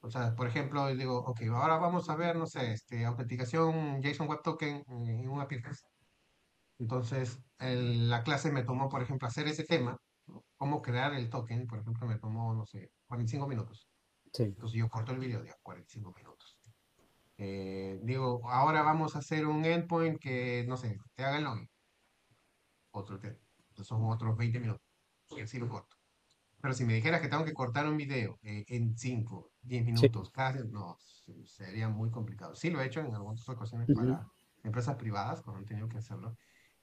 [0.00, 4.26] O sea, por ejemplo, digo, ok, ahora vamos a ver, no sé, este, autenticación JSON
[4.26, 5.62] Web Token en un API
[6.80, 9.96] Entonces, la clase me tomó, por ejemplo, hacer ese tema,
[10.56, 13.88] cómo crear el token, por ejemplo, me tomó, no sé, 45 minutos.
[14.32, 14.44] Sí.
[14.44, 16.58] Entonces yo corto el video de 45 minutos.
[17.38, 21.68] Eh, digo, ahora vamos a hacer un endpoint que, no sé, te haga el login.
[22.92, 23.38] Otro tema.
[23.68, 24.82] Entonces son otros 20 minutos.
[25.30, 25.96] Y así lo corto.
[26.60, 30.30] Pero si me dijeras que tengo que cortar un video eh, en 5, 10 minutos,
[30.30, 30.96] casi, no,
[31.44, 32.54] sería muy complicado.
[32.54, 34.30] Sí lo he hecho en algunas ocasiones para
[34.62, 36.36] empresas privadas cuando han tenido que hacerlo.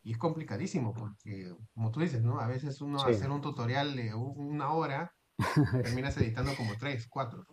[0.04, 2.40] Y es complicadísimo porque, como tú dices, ¿no?
[2.40, 5.14] A veces uno hacer un tutorial de una hora,
[5.84, 7.46] terminas editando como 3, 4.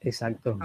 [0.00, 0.58] Exacto.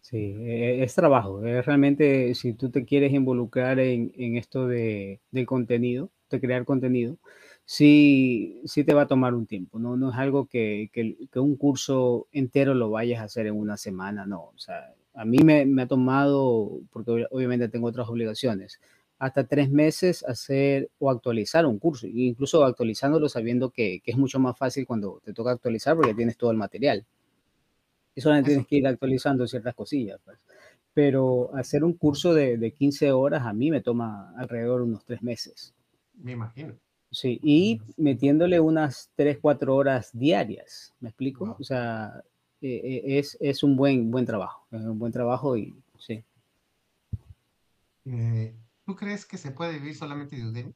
[0.00, 1.44] Sí, e, es trabajo.
[1.44, 6.64] Es realmente, si tú te quieres involucrar en, en esto de, del contenido, de crear
[6.64, 7.18] contenido,
[7.64, 9.96] sí, sí te va a tomar un tiempo, ¿no?
[9.96, 14.26] No es algo que, que, un curso entero lo vayas a hacer en una semana,
[14.26, 14.44] no.
[14.54, 18.80] O sea, a mí me, me ha tomado, porque obviamente tengo otras obligaciones,
[19.20, 24.40] hasta tres meses hacer o actualizar un curso, incluso actualizándolo sabiendo que, que, es mucho
[24.40, 27.04] más fácil cuando te toca actualizar porque tienes todo el material.
[28.14, 30.18] Y solamente tienes que ir actualizando ciertas cosillas.
[30.24, 30.38] Pues.
[30.94, 35.04] Pero hacer un curso de, de 15 horas a mí me toma alrededor de unos
[35.04, 35.74] tres meses.
[36.14, 36.74] Me imagino.
[37.10, 41.56] Sí, y metiéndole unas 3, 4 horas diarias, ¿me explico?
[41.58, 42.22] O sea,
[42.62, 46.22] eh, eh, es, es, un buen, buen trabajo, es un buen trabajo y sí.
[48.06, 48.54] Eh,
[48.90, 50.74] ¿Tú crees que se puede vivir solamente de Udemy?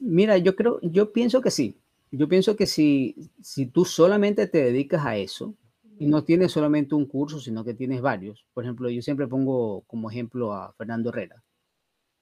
[0.00, 1.78] Mira, yo creo, yo pienso que sí.
[2.10, 5.54] yo pienso que si, si tú solamente te dedicas a eso
[6.00, 9.82] y no tienes solamente un curso, sino que tienes varios, por ejemplo, yo siempre pongo
[9.82, 11.44] como ejemplo a Fernando Herrera.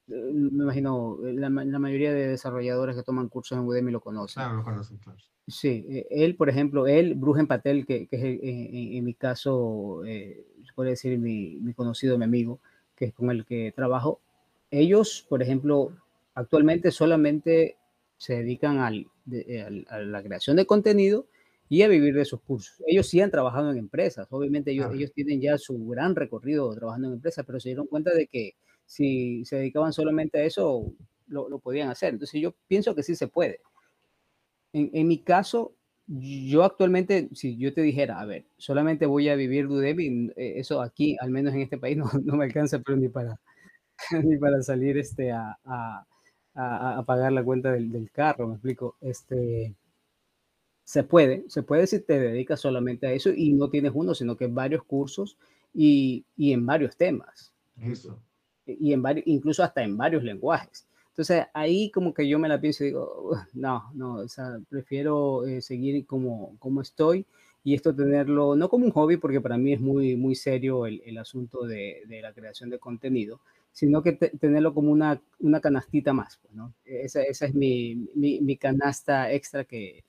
[0.08, 4.02] Eh, me imagino, eh, la, la mayoría de desarrolladores que toman cursos en Udemy lo
[4.02, 4.42] conocen.
[4.42, 5.18] Claro, lo conocen, claro.
[5.46, 10.04] Sí, eh, él, por ejemplo, él, Brujen Patel, que, que es en, en, mi caso,
[10.04, 12.60] eh, se puede decir mi, mi, conocido, mi amigo,
[12.94, 14.20] que es con el que trabajo,
[14.72, 15.92] ellos, por ejemplo,
[16.34, 17.76] actualmente solamente
[18.16, 21.26] se dedican al, de, al, a la creación de contenido
[21.68, 22.82] y a vivir de sus cursos.
[22.86, 24.94] Ellos sí han trabajado en empresas, obviamente ellos, ah.
[24.94, 28.54] ellos tienen ya su gran recorrido trabajando en empresas, pero se dieron cuenta de que
[28.86, 30.92] si se dedicaban solamente a eso,
[31.28, 32.14] lo, lo podían hacer.
[32.14, 33.60] Entonces yo pienso que sí se puede.
[34.72, 35.74] En, en, mi caso,
[36.06, 40.54] yo actualmente, si yo te dijera, a ver, solamente voy a vivir de Udemy, eh,
[40.56, 43.38] eso aquí, al menos en este país, no, no me alcanza, pero ni para,
[44.24, 46.06] ni para salir este, a, a,
[46.54, 48.96] a, a pagar la cuenta del, del, carro, me explico.
[49.00, 49.74] Este,
[50.84, 54.36] se puede, se puede si te dedicas solamente a eso y no tienes uno, sino
[54.36, 55.38] que varios cursos
[55.72, 57.52] y, y en varios temas.
[57.80, 58.18] Eso.
[58.66, 60.86] Y en varios, incluso hasta en varios lenguajes.
[61.08, 65.46] Entonces ahí como que yo me la pienso y digo, no, no, o sea, prefiero
[65.46, 67.26] eh, seguir como, como estoy
[67.64, 71.00] y esto tenerlo, no como un hobby, porque para mí es muy, muy serio el,
[71.04, 73.40] el asunto de, de, la creación de contenido,
[73.72, 76.74] sino que te, tenerlo como una, una canastita más, pues, ¿no?
[76.84, 80.04] Esa, esa es mi, mi, mi, canasta extra que,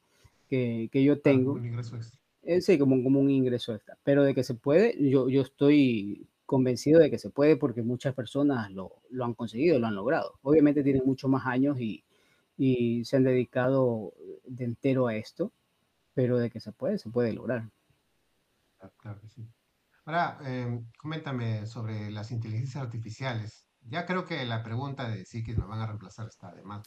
[0.49, 1.51] que, que yo tengo.
[1.51, 2.19] Ah, un ingreso extra.
[2.43, 6.27] Eh, sí, como, como un ingreso extra, pero de que se puede, yo, yo estoy
[6.45, 10.39] convencido de que se puede porque muchas personas lo, lo han conseguido, lo han logrado.
[10.41, 12.03] Obviamente tienen muchos más años y,
[12.57, 14.13] y, se han dedicado
[14.45, 15.53] de entero a esto,
[16.13, 17.69] pero de que se puede, se puede lograr.
[18.97, 19.41] Claro que sí.
[20.05, 23.65] Ahora, eh, coméntame sobre las inteligencias artificiales.
[23.81, 26.83] Ya creo que la pregunta de si que nos van a reemplazar está de más.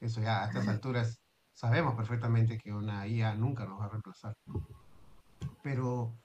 [0.00, 1.20] Eso ya a estas alturas
[1.52, 4.34] sabemos perfectamente que una IA nunca nos va a reemplazar.
[5.62, 6.16] Pero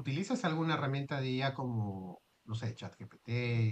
[0.00, 3.28] ¿Utilizas alguna herramienta de IA como, no sé, ChatGPT,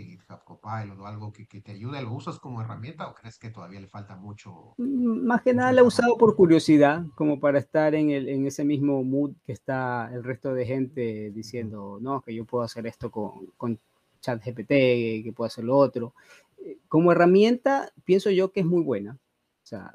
[0.07, 2.01] GitHub Copilot o algo que, que, te ayude?
[2.01, 4.75] ¿Lo usas como herramienta o crees que todavía le falta mucho?
[4.77, 8.47] Mm, más que nada la he usado por curiosidad, como para estar en, el, en
[8.47, 12.87] ese mismo mood que está el resto de gente diciendo, no, que yo puedo hacer
[12.87, 13.81] esto con, con
[14.21, 16.15] ChatGPT, que puedo hacer lo otro.
[16.59, 19.19] Eh, como herramienta, pienso yo que es muy buena.
[19.65, 19.93] O sea,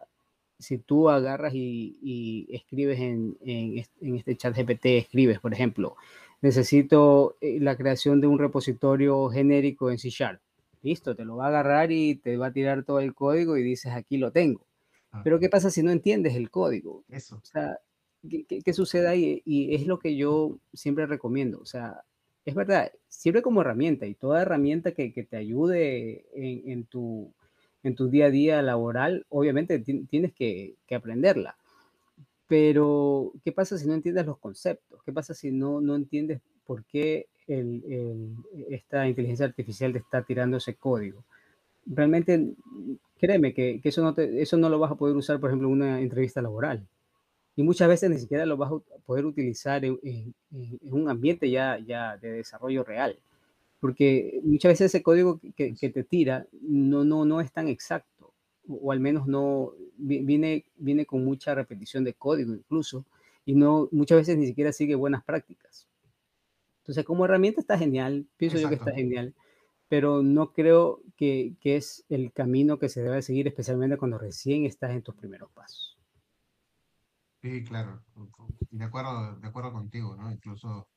[0.60, 5.96] si tú agarras y, y escribes en, en, en, este chat GPT, escribes, por ejemplo,
[6.44, 10.42] necesito eh, la creación de un repositorio genérico en C Sharp.
[10.82, 13.64] Listo, te lo va a agarrar y te va a tirar todo el código y
[13.64, 14.68] dices, aquí lo tengo.
[15.12, 15.22] Ah.
[15.24, 17.06] Pero ¿qué pasa si no entiendes el código?
[17.08, 17.38] Eso.
[17.38, 17.80] O sea,
[18.30, 19.42] ¿qué, qué, qué sucede ahí?
[19.46, 21.60] Y es lo que yo siempre recomiendo.
[21.62, 22.04] O sea,
[22.44, 27.32] es verdad, sirve como herramienta y toda herramienta que, que te ayude en, en, tu,
[27.84, 31.56] en tu día a día laboral, obviamente tienes que, que aprenderla.
[32.48, 35.02] Pero, ¿qué pasa si no entiendes los conceptos?
[35.04, 38.36] ¿Qué pasa si no, no entiendes por qué el, el,
[38.70, 41.24] esta inteligencia artificial te está tirando ese código?
[41.86, 42.54] Realmente,
[43.20, 45.68] créeme que, que eso, no te, eso no lo vas a poder usar, por ejemplo,
[45.70, 46.86] en una entrevista laboral.
[47.56, 51.50] Y muchas veces ni siquiera lo vas a poder utilizar en, en, en un ambiente
[51.50, 53.20] ya, ya de desarrollo real.
[53.80, 58.10] Porque muchas veces ese código que, que te tira no, no, no es tan exacto,
[58.68, 63.06] o, al menos no, viene, viene con mucha repetición de código incluso,
[63.46, 65.88] y no, muchas veces ni siquiera sigue buenas prácticas.
[66.80, 68.76] Entonces, como herramienta está genial, pienso Exacto.
[68.76, 69.36] yo que está genial,
[69.88, 74.66] pero no creo que, que, es el camino que se debe seguir, especialmente cuando recién
[74.66, 75.98] estás en tus primeros pasos.
[77.42, 78.02] Sí, claro,
[78.72, 80.32] de acuerdo, de acuerdo contigo, ¿no?
[80.32, 80.88] Incluso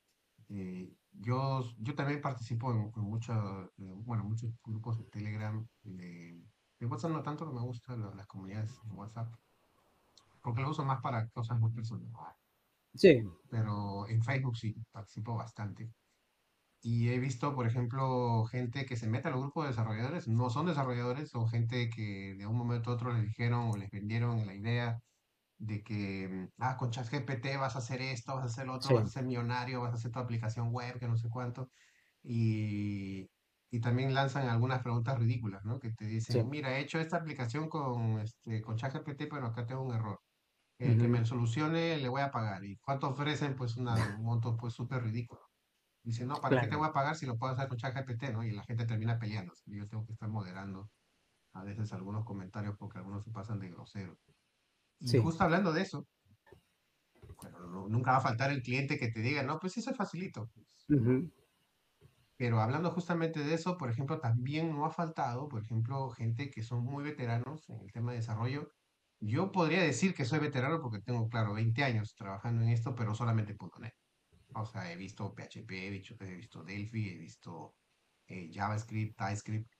[0.49, 3.35] eh, yo, yo también participo en, en muchos,
[3.77, 6.41] eh, bueno, muchos grupos de Telegram, de,
[6.79, 9.33] de WhatsApp no tanto, que me gustan las comunidades en WhatsApp,
[10.41, 12.37] porque lo uso más para cosas muy personales.
[12.93, 13.21] Sí.
[13.49, 15.91] Pero en Facebook sí, participo bastante.
[16.81, 20.49] Y he visto, por ejemplo, gente que se mete a los grupos de desarrolladores, no
[20.49, 24.45] son desarrolladores, son gente que de un momento a otro les dijeron o les vendieron
[24.45, 24.99] la idea
[25.57, 28.93] de que, ah, con ChatGPT vas a hacer esto, vas a hacer lo otro, sí.
[28.95, 31.69] vas a ser millonario, vas a hacer tu aplicación web, que no sé cuánto.
[32.23, 33.29] Y,
[33.69, 35.79] y también lanzan algunas preguntas ridículas, ¿no?
[35.79, 36.47] Que te dicen, sí.
[36.49, 40.19] mira, he hecho esta aplicación con, este, con ChatGPT, pero acá tengo un error.
[40.79, 41.01] El uh -huh.
[41.01, 42.63] que me solucione le voy a pagar.
[42.63, 43.55] ¿Y cuánto ofrecen?
[43.55, 45.41] Pues una, un monto pues súper ridículo.
[46.03, 46.61] Dice, no, ¿para claro.
[46.65, 48.43] qué te voy a pagar si lo puedo hacer con ChatGPT, ¿no?
[48.43, 49.53] Y la gente termina peleando.
[49.65, 50.89] Yo tengo que estar moderando
[51.53, 54.17] a veces algunos comentarios porque algunos se pasan de groseros.
[54.99, 55.19] Y sí.
[55.19, 56.07] justo hablando de eso,
[57.41, 59.97] bueno, no, nunca va a faltar el cliente que te diga, no, pues eso es
[59.97, 60.49] facilito.
[60.53, 61.31] Pues, uh -huh.
[62.37, 66.63] Pero hablando justamente de eso, por ejemplo, también no ha faltado, por ejemplo, gente que
[66.63, 68.69] son muy veteranos en el tema de desarrollo
[69.19, 73.15] yo podría decir que soy veterano porque tengo, claro, 20 años trabajando en esto, pero
[73.15, 73.93] solamente en .NET.
[74.55, 77.75] O sea, he visto PHP, he visto, he visto Delphi, he visto
[78.27, 79.71] eh, JavaScript, TypeScript,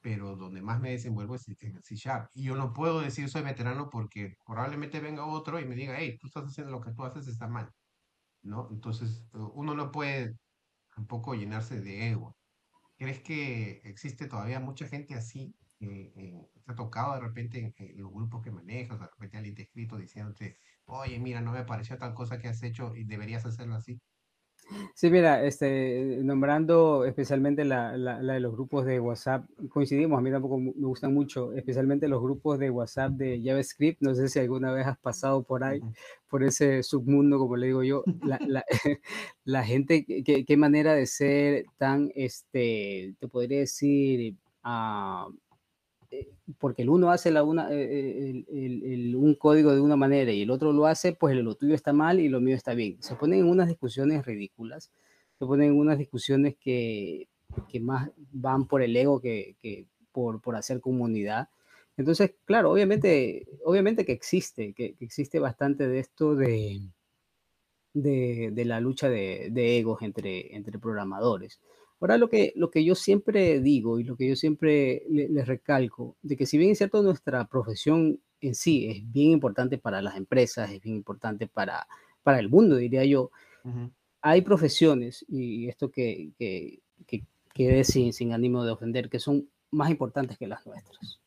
[0.00, 2.30] pero donde más me desenvuelvo es en C Sharp.
[2.34, 6.16] Y yo no puedo decir soy veterano porque probablemente venga otro y me diga, hey,
[6.20, 7.70] tú estás haciendo lo que tú haces está mal,
[8.42, 8.68] ¿no?
[8.70, 10.34] Entonces, uno no puede
[10.94, 12.36] tampoco llenarse de ego.
[12.98, 15.54] ¿Crees que existe todavía mucha gente así?
[15.80, 19.54] Eh, eh, ¿Te ha tocado de repente en, los grupos que manejas, de repente alguien
[19.54, 23.04] te ha escrito diciéndote, oye, mira, no me pareció tal cosa que has hecho y
[23.04, 24.00] deberías hacerlo así?
[24.94, 30.30] Sí, mira, este, nombrando especialmente la, la, de los grupos de WhatsApp, coincidimos, a mí
[30.30, 34.72] tampoco me gustan mucho, especialmente los grupos de WhatsApp de JavaScript, no sé si alguna
[34.72, 35.80] vez has pasado por ahí,
[36.28, 38.64] por ese submundo, como le digo yo, la, la,
[39.44, 45.30] la gente, qué manera de ser tan, este, te podría decir, uh,
[46.58, 50.50] porque el uno hace la una, eh, el, un código de una manera y el
[50.50, 53.02] otro lo hace, pues lo tuyo está mal y lo mío está bien.
[53.02, 54.90] Se ponen en unas discusiones ridículas,
[55.38, 57.28] se ponen en unas discusiones que,
[57.68, 61.48] que más van por el ego que, que por, por, hacer comunidad.
[61.96, 66.80] Entonces, claro, obviamente, obviamente que existe, que, que existe bastante de esto de,
[67.94, 71.60] de, de la lucha de, de, egos entre, entre programadores.
[72.00, 76.16] Ahora lo que, lo que yo siempre digo y lo que yo siempre les recalco,
[76.22, 80.16] de que si bien es cierto nuestra profesión en sí es bien importante para las
[80.16, 81.86] empresas, es bien importante para,
[82.22, 83.30] para el mundo, diría yo,
[84.20, 87.24] hay profesiones, y esto que, que, que
[87.54, 91.20] quede sin, sin ánimo de ofender, que son más importantes que las nuestras.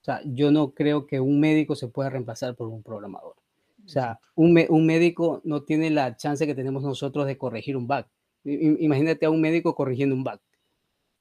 [0.00, 3.36] O sea, yo no creo que un médico se pueda reemplazar por un programador.
[3.84, 7.86] O sea, un, un médico no tiene la chance que tenemos nosotros de corregir un
[7.86, 8.06] bug
[8.44, 10.40] Imagínate a un médico corrigiendo un bug.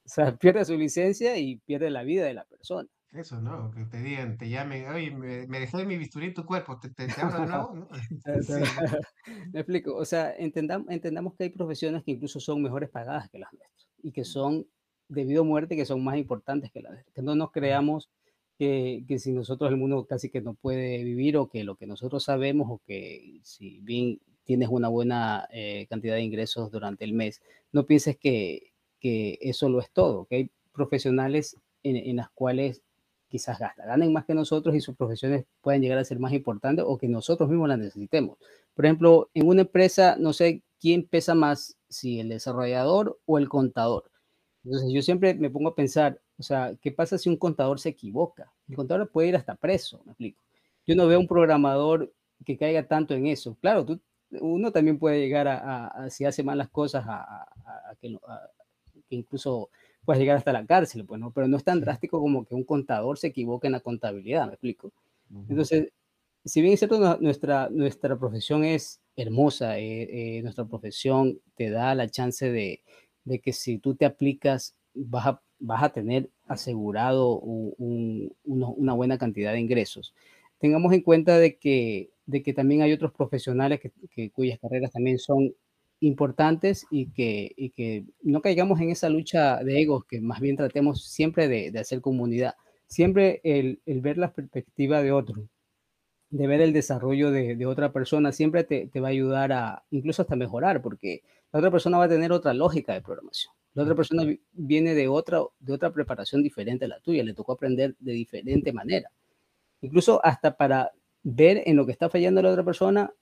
[0.05, 2.89] O sea, pierde su licencia y pierde la vida de la persona.
[3.11, 3.71] Eso, ¿no?
[3.71, 6.89] Que te digan, te llamen, oye, me, me dejé mi bisturí en tu cuerpo, ¿te,
[6.89, 7.73] te, te hablo de nuevo?
[7.73, 7.87] ¿no?
[9.51, 13.39] Me explico, o sea, entendamos, entendamos que hay profesiones que incluso son mejores pagadas que
[13.39, 14.67] las nuestras y que son
[15.07, 17.15] debido a muerte que son más importantes que las nuestras.
[17.15, 18.11] Que no nos creamos
[18.59, 21.87] que, que si nosotros el mundo casi que no puede vivir o que lo que
[21.87, 27.13] nosotros sabemos o que si bien tienes una buena eh, cantidad de ingresos durante el
[27.13, 27.39] mes,
[27.71, 32.81] no pienses que, que eso lo es todo, que hay profesionales en, en, las cuales
[33.27, 36.83] quizás gastan, ganen más que nosotros y sus profesiones pueden llegar a ser más importantes
[36.87, 38.39] o que nosotros mismos las necesitemos.
[38.73, 43.49] Por ejemplo, en una empresa, no sé quién pesa más, si el desarrollador o el
[43.49, 44.09] contador.
[44.63, 47.89] Entonces yo siempre me pongo a pensar, o sea, ¿qué pasa si un contador se
[47.89, 48.51] equivoca?
[48.67, 50.43] El contador puede ir hasta preso, me explico.
[50.87, 52.11] Yo no veo un programador
[52.43, 53.55] que caiga tanto en eso.
[53.61, 53.99] Claro, tú
[54.31, 57.47] uno también puede llegar a, si hace malas cosas, a,
[57.99, 58.17] que,
[59.09, 59.69] incluso
[60.05, 61.31] puede llegar hasta la cárcel, pues, ¿no?
[61.31, 64.53] Pero no es tan drástico como que un contador se equivoque en la contabilidad, ¿me
[64.53, 64.91] explico?
[65.47, 65.91] Entonces,
[66.45, 71.93] si bien es cierto, nuestra, nuestra profesión es hermosa, eh, eh, nuestra profesión te da
[71.93, 72.81] la chance de,
[73.25, 79.53] de, que si tú te aplicas, vas a, vas a tener asegurado una buena cantidad
[79.53, 80.15] de ingresos.
[80.57, 83.79] Tengamos en cuenta de que de que también hay otros profesionales
[84.11, 85.51] que, cuyas carreras también son
[85.99, 90.55] importantes y que, y que no caigamos en esa lucha de egos, que más bien
[90.55, 92.53] tratemos siempre de, de hacer comunidad,
[92.87, 95.49] siempre el, el, ver la perspectiva de otro,
[96.29, 99.83] de ver el desarrollo de, de otra persona, siempre te, te, va a ayudar a
[99.89, 103.51] incluso hasta mejorar, porque la otra persona va a tener otra lógica de programación.
[103.73, 107.53] La otra persona viene de otra, de otra preparación diferente a la tuya, le tocó
[107.53, 109.09] aprender de diferente manera.
[109.81, 110.91] Incluso hasta para
[111.23, 113.13] ver en lo que está fallando la otra persona,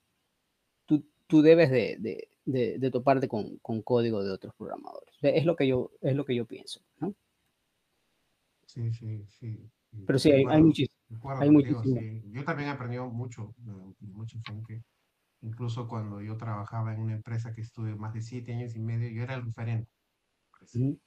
[0.86, 1.98] tú, tú debes de,
[2.46, 5.16] de, de, toparte con, con, código de otros programadores.
[5.22, 7.14] Es lo que yo, es lo que yo pienso, ¿no?
[8.66, 9.70] Sí, sí, sí.
[10.06, 10.98] Pero sí, hay, hay, muchísimo.
[11.40, 12.00] Hay muchísimo.
[12.00, 12.22] Sí.
[12.32, 13.56] Yo también he aprendido mucho,
[14.00, 14.84] mucha gente.
[15.42, 19.10] Incluso cuando yo trabajaba en una empresa que estuve más de siete años y medio,
[19.10, 19.90] yo era el referente.
[20.60, 20.98] Pues, -huh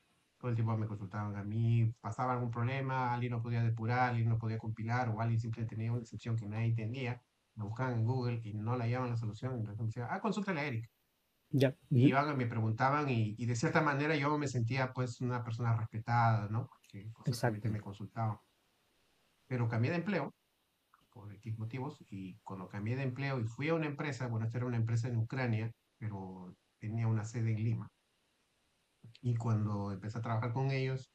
[0.40, 4.28] todo el tiempo me consultaban a mí, pasaba algún problema, alguien no podía depurar, alguien
[4.30, 7.22] no podía compilar o alguien simplemente tenía una excepción que nadie entendía,
[7.56, 10.60] me buscaban en Google y no la hallaban la solución, entonces me decían, ah, consúltale
[10.60, 10.90] a Eric.
[11.50, 11.76] Ya.
[11.90, 15.42] Y iban y me preguntaban y, y, de cierta manera yo me sentía pues una
[15.44, 16.68] persona respetada, ¿no?
[16.68, 18.38] Porque constantemente me consultaban.
[19.46, 20.32] Pero cambié de empleo
[21.10, 24.58] por X motivos y cuando cambié de empleo y fui a una empresa, bueno, esta
[24.58, 27.90] era una empresa en Ucrania, pero tenía una sede en Lima
[29.20, 31.10] y cuando empecé a trabajar con ellos,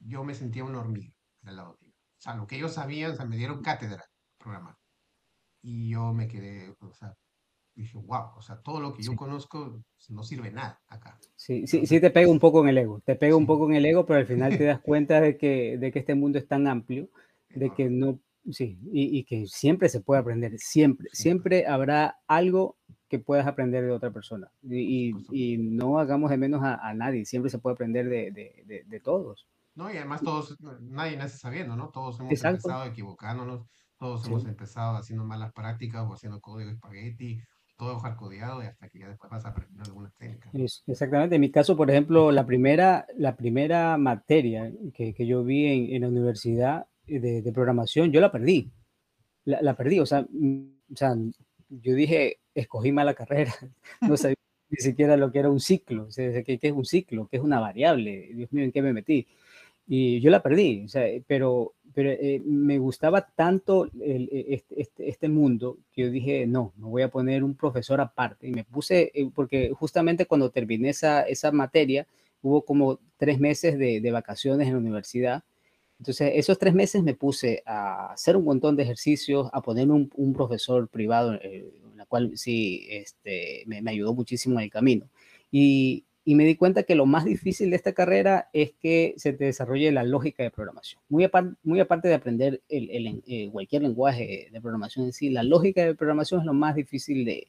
[0.00, 1.12] yo me sentía una hormiga
[1.44, 1.98] al lado de ellos.
[2.18, 4.04] O sea, lo que ellos sabían, o sea, me dieron cátedra
[4.38, 4.76] programar.
[5.62, 7.14] Y yo me quedé, o sea,
[7.74, 9.10] dije, wow, o sea, todo lo que sí.
[9.10, 11.18] yo conozco no sirve nada acá.
[11.34, 13.38] Sí, sí, sí te pega un poco en el ego, te pega sí.
[13.38, 15.98] un poco en el ego, pero al final te das cuenta de que, de que
[15.98, 17.10] este mundo es tan amplio,
[17.50, 18.20] de que no,
[18.52, 22.76] Sí, y, que siempre se puede aprender, siempre, siempre habrá algo
[23.08, 24.50] que puedas aprender de otra persona.
[24.62, 29.46] Y, no hagamos de menos a, nadie, siempre se puede aprender de, todos.
[29.74, 31.90] No, y además todos, nadie nace sabiendo, ¿no?
[31.90, 33.66] Todos hemos empezado equivocándonos,
[33.98, 37.40] todos hemos empezado haciendo malas prácticas o haciendo código espagueti,
[37.76, 40.52] todo hardcodeado y hasta que ya después vas a aprender algunas técnicas.
[40.86, 41.34] exactamente.
[41.34, 45.94] En mi caso, por ejemplo, la primera, la primera materia que, que yo vi en,
[45.94, 48.72] en, la universidad de, de, programación, yo la perdí.
[49.44, 50.00] La, la perdí.
[50.00, 51.14] O sea, o sea,
[51.68, 53.54] yo dije, escogí mala carrera.
[54.00, 54.36] No sabía
[54.68, 56.06] ni siquiera lo que era un ciclo.
[56.06, 57.28] O sea, ¿qué, ¿qué, es un ciclo?
[57.30, 58.30] ¿Qué es una variable?
[58.34, 59.26] Dios mío, ¿en qué me metí?
[59.86, 60.86] Y yo la perdí.
[61.26, 66.74] Pero pero eh, me gustaba tanto e, este, este, este, mundo que yo dije, no,
[66.76, 68.46] me voy a poner un profesor aparte.
[68.48, 72.06] Y me puse, eh, porque justamente cuando terminé esa, esa materia,
[72.42, 75.42] hubo como tres meses de, de, vacaciones en la universidad.
[75.98, 80.10] Entonces, esos tres meses me puse a hacer un montón de ejercicios, a ponerme un,
[80.14, 84.70] un profesor privado, eh, en la cual sí este, me, me ayudó muchísimo en el
[84.70, 85.08] camino.
[85.50, 89.32] Y, y me di cuenta que lo más difícil de esta carrera es que se
[89.32, 91.00] te desarrolle la lógica de programación.
[91.08, 95.44] Muy, aparte, muy aparte de aprender el, eh, cualquier lenguaje de programación en sí, la
[95.44, 97.46] lógica de programación es lo más difícil de,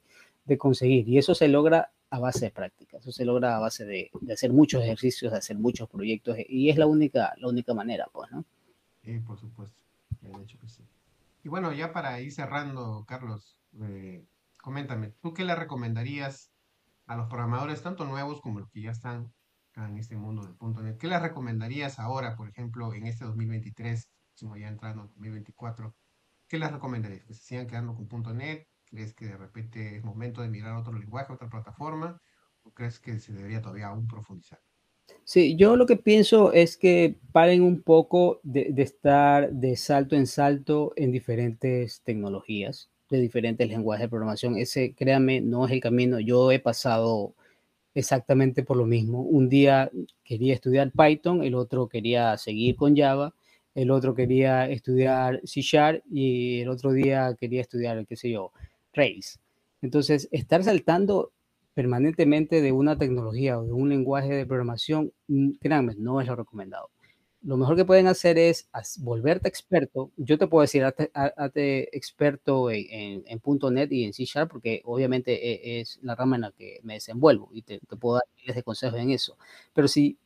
[0.47, 3.85] de conseguir y eso se logra a base de práctica, eso se logra a base
[3.85, 8.07] de, hacer muchos ejercicios, de hacer muchos proyectos y es la única, la única manera,
[8.11, 8.45] pues, ¿no?
[9.03, 9.77] Sí, por supuesto,
[10.21, 10.83] de hecho que sí.
[11.43, 14.25] Y bueno, ya para ir cerrando, Carlos, eh,
[14.61, 16.51] coméntame, ¿tú qué le recomendarías
[17.05, 19.33] a los programadores, tanto nuevos como los que ya están
[19.75, 20.97] en este mundo del .NET?
[20.97, 25.93] ¿Qué les recomendarías ahora, por ejemplo, en este 2023, como ya entrando en 2024?
[26.47, 27.25] ¿Qué les recomendarías?
[27.25, 28.67] ¿Que se sigan quedando con .NET?
[28.89, 32.21] ¿Crees que de repente es momento de mirar otro lenguaje, otra plataforma?
[32.63, 34.59] ¿O crees que se debería todavía aún profundizar?
[35.23, 40.15] Sí, yo lo que pienso es que paren un poco de, de estar de salto
[40.15, 44.57] en salto en diferentes tecnologías de diferentes lenguajes de programación.
[44.57, 46.19] Ese, créame, no es el camino.
[46.19, 47.33] Yo he pasado
[47.93, 49.21] exactamente por lo mismo.
[49.21, 49.89] Un día
[50.23, 53.33] quería estudiar Python, el otro quería seguir con Java,
[53.75, 58.51] el otro quería estudiar C Sharp y el otro día quería estudiar, qué sé yo,
[59.81, 61.31] Entonces, estar saltando
[61.73, 66.35] permanentemente de una tecnología o de un lenguaje de programación, mm, créanme, no es lo
[66.35, 66.89] recomendado
[67.47, 68.67] lo mejor que pueden hacer es
[68.99, 70.11] volverte experto.
[70.17, 73.41] Yo te puedo decir, hazte, experto en, en,
[73.73, 76.95] .NET y en C Sharp, porque obviamente e, es, la rama en la que me
[76.95, 79.37] desenvuelvo y te, puedo dar miles de consejos en eso.
[79.73, 80.17] Pero si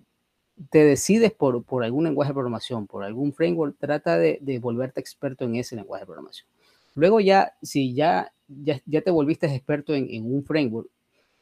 [0.72, 5.00] te decides por, por algún lenguaje de programación, por algún framework, trata de, de, volverte
[5.00, 6.48] experto en ese lenguaje de programación.
[6.96, 10.90] Luego ya, si ya, ya, ya te volviste experto en, en un framework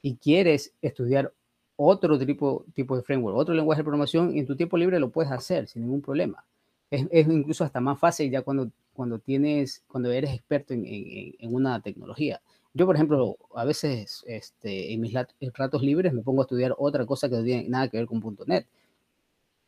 [0.01, 1.33] y quieres estudiar
[1.75, 5.31] otro tipo, tipo de framework, otro lenguaje de programación, en tu tiempo libre lo puedes
[5.31, 6.43] hacer sin ningún problema.
[6.91, 11.35] Es, es incluso hasta más fácil ya cuando, cuando tienes, cuando eres experto en, en,
[11.39, 12.41] en una tecnología.
[12.73, 15.13] Yo, por ejemplo, a veces este, en mis
[15.53, 18.21] ratos libres me pongo a estudiar otra cosa que no tiene nada que ver con
[18.45, 18.67] .NET.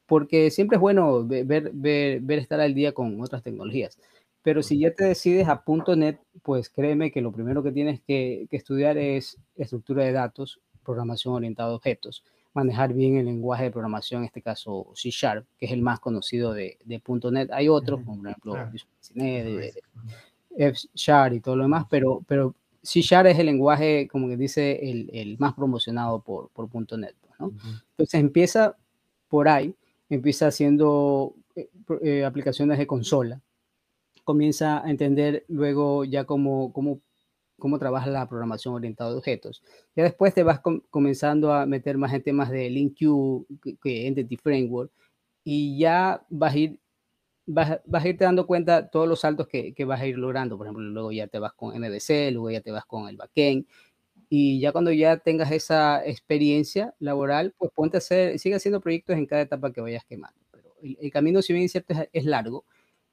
[0.06, 3.98] Porque siempre es bueno ver, ver, ver estar al día con otras tecnologías.
[4.44, 5.64] Pero si ya te decides a
[5.96, 10.60] .NET, pues créeme que lo primero que tienes que, que estudiar es estructura de datos,
[10.84, 12.24] programación orientada a objetos,
[12.54, 16.00] manejar bien el lenguaje de programación, en este caso C Sharp, que es el más
[16.00, 17.52] conocido de, de .NET.
[17.52, 18.72] Hay otros, como por ejemplo claro.
[20.58, 24.38] F Sharp y todo lo demás, pero, pero C Sharp es el lenguaje, como que
[24.38, 26.68] dice, el, el más promocionado por, por
[26.98, 27.16] .NET.
[27.40, 27.48] ¿no?
[27.48, 27.84] Uh -huh.
[27.92, 28.76] Entonces empieza
[29.30, 29.74] por ahí,
[30.10, 31.70] empieza haciendo eh,
[32.02, 33.40] eh, aplicaciones de consola,
[34.24, 37.02] comienza a entender luego ya cómo, cómo
[37.62, 39.64] cómo trabaja la programación orientada a objetos.
[39.96, 43.46] Ya después te vas com comenzando a meter más en temas de LINQ,
[43.84, 44.92] Entity Framework,
[45.44, 46.80] y ya vas a ir
[47.46, 50.58] vas, vas, a irte dando cuenta todos los saltos que, que, vas a ir logrando.
[50.58, 53.66] Por ejemplo, luego ya te vas con MVC, luego ya te vas con el backend.
[54.30, 59.18] Y ya cuando ya tengas esa experiencia laboral, pues ponte a hacer, sigue haciendo proyectos
[59.18, 60.40] en cada etapa que vayas quemando.
[60.52, 62.66] Pero el, camino, si bien es cierto, es largo,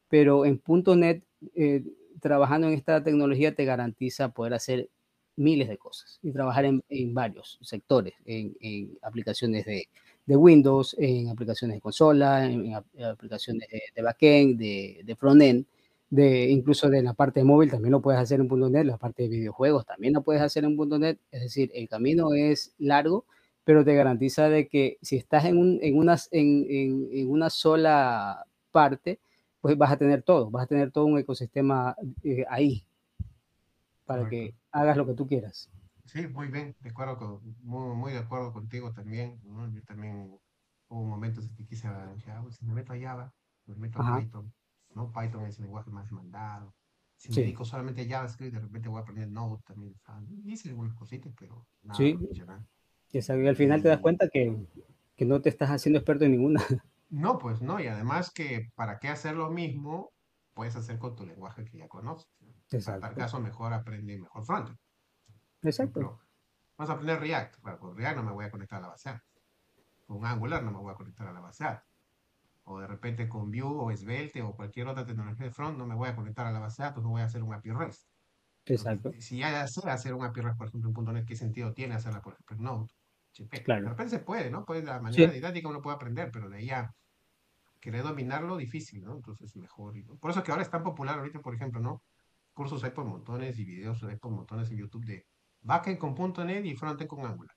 [0.09, 0.61] pero en
[0.97, 1.23] .NET
[1.55, 1.85] eh,
[2.21, 4.89] trabajando en esta tecnología te garantiza poder hacer
[5.37, 9.85] miles de cosas y trabajar en, en varios sectores, en, en aplicaciones de,
[10.27, 15.65] de, Windows, en aplicaciones de consola, en, en aplicaciones de, de backend, de, de frontend,
[16.11, 19.25] de incluso de la parte de móvil también lo puedes hacer en .NET, la parte
[19.25, 23.25] de videojuegos también lo puedes hacer en .NET, es decir, el camino es largo,
[23.65, 25.95] pero te garantiza de que si estás en, un, en,
[26.33, 29.19] en, en, en una sola parte,
[29.61, 32.85] pues vas a tener todo, vas a tener todo un ecosistema eh, ahí
[34.07, 34.31] para Correcto.
[34.31, 35.71] que hagas lo que tú quieras.
[36.07, 39.39] Sí, muy bien, de acuerdo con, muy, muy de acuerdo contigo también.
[39.45, 39.71] ¿no?
[39.71, 40.39] Yo también
[40.89, 43.35] hubo momentos en que quise, ah, pues, me meto a Java,
[43.67, 44.53] me meto a Python,
[44.95, 45.13] ¿no?
[45.13, 46.75] Python es el lenguaje más demandado.
[47.17, 49.95] Si me dedico solamente a JavaScript, de repente voy a aprender Node también.
[50.45, 52.17] hice algunas cositas, pero nada sí.
[53.11, 54.57] Y al final te das cuenta que,
[55.17, 56.63] que no te estás haciendo experto en ninguna.
[57.11, 60.13] No, pues no, y además que para qué hacer lo mismo,
[60.53, 62.29] puedes hacer con tu lenguaje que ya conoces.
[62.71, 63.01] Exacto.
[63.01, 64.79] Para tal caso, mejor aprende mejor frontend.
[65.63, 66.21] Exacto.
[66.77, 67.61] vamos a aprender React.
[67.61, 69.21] Bueno, con React no me voy a conectar a la base
[70.07, 71.65] Con Angular no me voy a conectar a la base
[72.65, 75.95] O de repente con Vue o Svelte o cualquier otra tecnología de front no me
[75.95, 78.09] voy a conectar a la base de datos, no voy a hacer un API REST.
[78.67, 79.11] Exacto.
[79.19, 82.21] si ya sé hacer un API REST, por ejemplo, en .NET, ¿qué sentido tiene hacerla,
[82.21, 82.89] por ejemplo, en Node?
[83.65, 83.83] Claro.
[83.83, 84.65] De repente se puede, ¿no?
[84.65, 86.93] Pues la manera didáctica uno puede aprender, pero de ahí a
[87.81, 89.15] querer dominarlo, difícil, ¿no?
[89.15, 89.95] Entonces mejor.
[90.19, 92.03] Por eso es que ahora es tan popular ahorita, por ejemplo, ¿no?
[92.53, 95.27] Cursos hay por montones y videos hay por montones en YouTube de
[95.63, 96.15] backend con
[96.47, 97.55] .NET y frontend con Angular.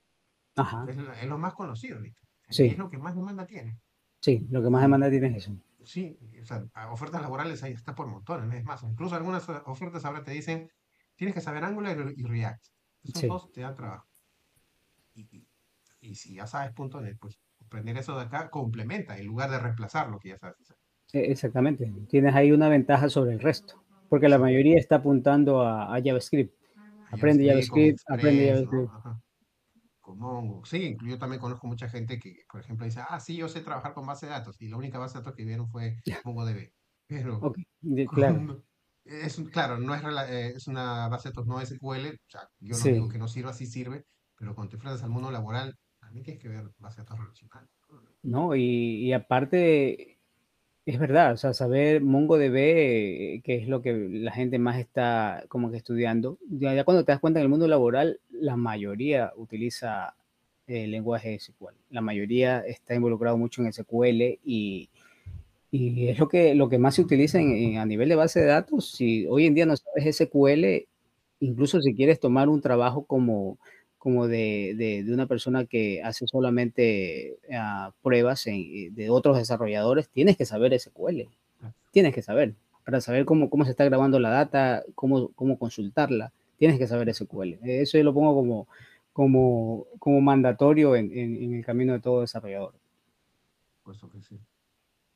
[0.56, 0.86] Ajá.
[0.88, 2.22] Es, lo más conocido ahorita.
[2.50, 2.66] Sí.
[2.68, 3.80] Es lo que más demanda tiene.
[4.20, 5.58] Sí, lo que más demanda tiene es eso.
[5.84, 8.84] Sí, o sea, ofertas laborales ahí está por montones, es más.
[8.84, 10.70] Incluso algunas ofertas ahora te dicen,
[11.16, 12.64] tienes que saber Angular y React.
[13.04, 14.08] Esos dos te dan trabajo.
[15.16, 15.41] y, y
[16.16, 20.20] si ya sabes .NET, pues aprender eso de acá complementa en lugar de reemplazar lo
[20.20, 20.58] que ya sabes
[21.14, 21.92] Exactamente.
[22.10, 26.56] Tienes ahí una ventaja sobre el resto, porque la mayoría está apuntando a, JavaScript.
[27.12, 28.92] Aprende JavaScript, aprende JavaScript.
[30.16, 30.66] Mongo.
[30.66, 33.94] Sí, yo también conozco mucha gente que, por ejemplo, dice, ah, sí, yo sé trabajar
[33.94, 36.72] con base de datos, y la única base de datos que vieron fue MongoDB.
[37.08, 37.54] Pero,
[38.12, 38.64] claro.
[39.04, 42.78] Es, claro, no es, eh, es una base de datos no SQL, o sea, yo
[42.78, 44.06] no digo que no sirva, sí sirve,
[44.38, 45.76] pero cuando te enfrentas al mundo laboral,
[46.12, 47.68] tienes que ver base de relacional.
[48.24, 50.18] No, y, aparte,
[50.86, 55.46] es verdad, o sea, saber MongoDB, eh, que es lo que la gente más está
[55.48, 60.16] como que estudiando, ya, cuando te das cuenta en el mundo laboral, la mayoría utiliza
[60.68, 61.74] el lenguaje SQL.
[61.90, 64.90] La mayoría está involucrado mucho en SQL y,
[65.72, 68.92] y es lo que, lo que más se utiliza a nivel de base de datos.
[68.92, 70.88] Si hoy en día no sabes SQL,
[71.40, 73.58] incluso si quieres tomar un trabajo como
[74.02, 74.74] como de,
[75.06, 80.78] de, una persona que hace solamente ah, pruebas eh, de otros desarrolladores, tienes que saber
[80.78, 81.30] SQL.
[81.92, 82.56] Tienes que saber.
[82.84, 87.14] Para saber cómo, cómo se está grabando la data, cómo, cómo consultarla, tienes que saber
[87.14, 87.60] SQL.
[87.62, 88.68] Eso yo lo pongo como,
[89.14, 92.74] como, como mandatorio en, en, el camino de todo desarrollador.
[93.84, 94.40] Puesto que sí.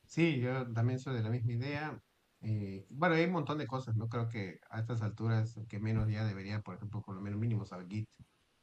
[0.05, 1.99] Sí, yo también soy de la misma idea.
[2.41, 4.09] Eh, bueno, hay un montón de cosas, ¿no?
[4.09, 7.65] Creo que a estas alturas, que menos ya debería, por ejemplo, por lo menos mínimo
[7.65, 8.07] saber Git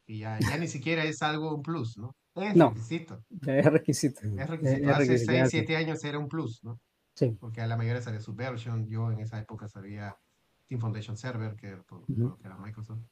[0.07, 2.14] y ya, ya ni siquiera es algo un plus, ¿no?
[2.34, 3.22] Es requisito.
[3.46, 4.20] Es requisito.
[4.38, 4.90] Es requisito.
[4.90, 6.80] Hace 6, 7 años era un plus, ¿no?
[7.14, 7.36] Sí.
[7.38, 10.16] Porque a la mayoría sabía Subversion, yo en esa época sabía
[10.66, 13.03] Team Foundation Server, que era, que era Microsoft.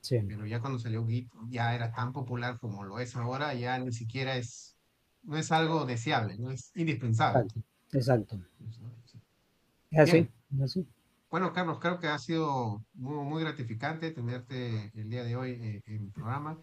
[0.00, 0.18] Sí.
[0.26, 3.92] Pero ya cuando salió Git, ya era tan popular como lo es ahora, ya ni
[3.92, 4.76] siquiera es,
[5.22, 7.48] no es algo deseable, no es indispensable.
[7.92, 8.36] Exacto.
[8.36, 8.38] Exacto.
[9.90, 10.86] Es así, es así.
[11.30, 15.82] Bueno, Carlos, creo que ha sido muy, muy gratificante tenerte el día de hoy eh,
[15.86, 16.58] en el programa.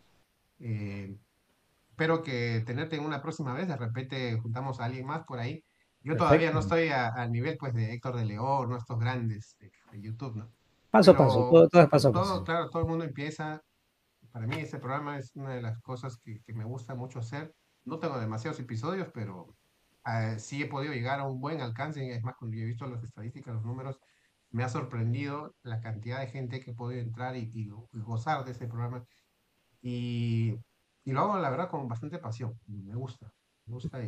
[0.59, 1.15] Eh,
[1.89, 3.67] espero que tenerte en una próxima vez.
[3.67, 5.63] De repente juntamos a alguien más por ahí.
[6.01, 9.71] Yo todavía no estoy al nivel pues de Héctor de León, no estos grandes de,
[10.01, 10.51] YouTube, ¿no?
[10.91, 12.43] Paso a paso, todo, todo, es paso a paso.
[12.43, 13.61] Claro, todo el mundo empieza.
[14.31, 17.55] Para mí este programa es una de las cosas que, que me gusta mucho hacer.
[17.85, 19.55] No tengo demasiados episodios, pero
[20.05, 22.07] eh, sí he podido llegar a un buen alcance.
[22.07, 23.99] Es más, cuando yo he visto las estadísticas, los números,
[24.55, 29.05] me ha sorprendido la cantidad de gente que puede entrar y, gozar de este programa.
[29.81, 30.55] Y,
[31.03, 32.57] y, lo hago, la verdad, con bastante pasión.
[32.65, 33.29] Me gusta,
[33.65, 33.99] me gusta.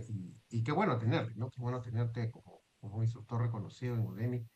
[0.49, 1.49] Y, qué bueno tenerte, ¿no?
[1.49, 4.47] Qué bueno tenerte como, como instructor reconocido en Udemy.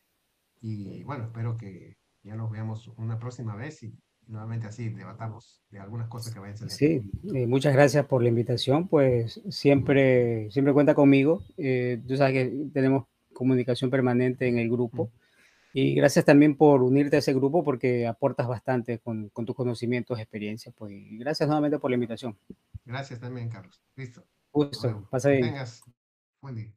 [0.61, 3.93] Y bueno, espero que ya nos veamos una próxima vez y,
[4.27, 7.01] nuevamente así debatamos de algunas cosas que vayan a Sí,
[7.33, 8.87] eh, muchas gracias por la invitación.
[8.87, 11.43] Pues siempre, siempre cuenta conmigo.
[11.57, 15.11] Eh, tú sabes que tenemos comunicación permanente en el grupo.
[15.73, 20.19] Y gracias también por unirte a ese grupo porque aportas bastante con, con tus conocimientos,
[20.19, 20.75] experiencias.
[20.77, 22.37] Pues gracias nuevamente por la invitación.
[22.85, 23.81] Gracias también, Carlos.
[23.95, 24.23] Listo.
[24.51, 25.07] Gusto.
[25.09, 25.43] Pasa bien.
[25.43, 25.83] Tengas
[26.41, 26.69] buen día.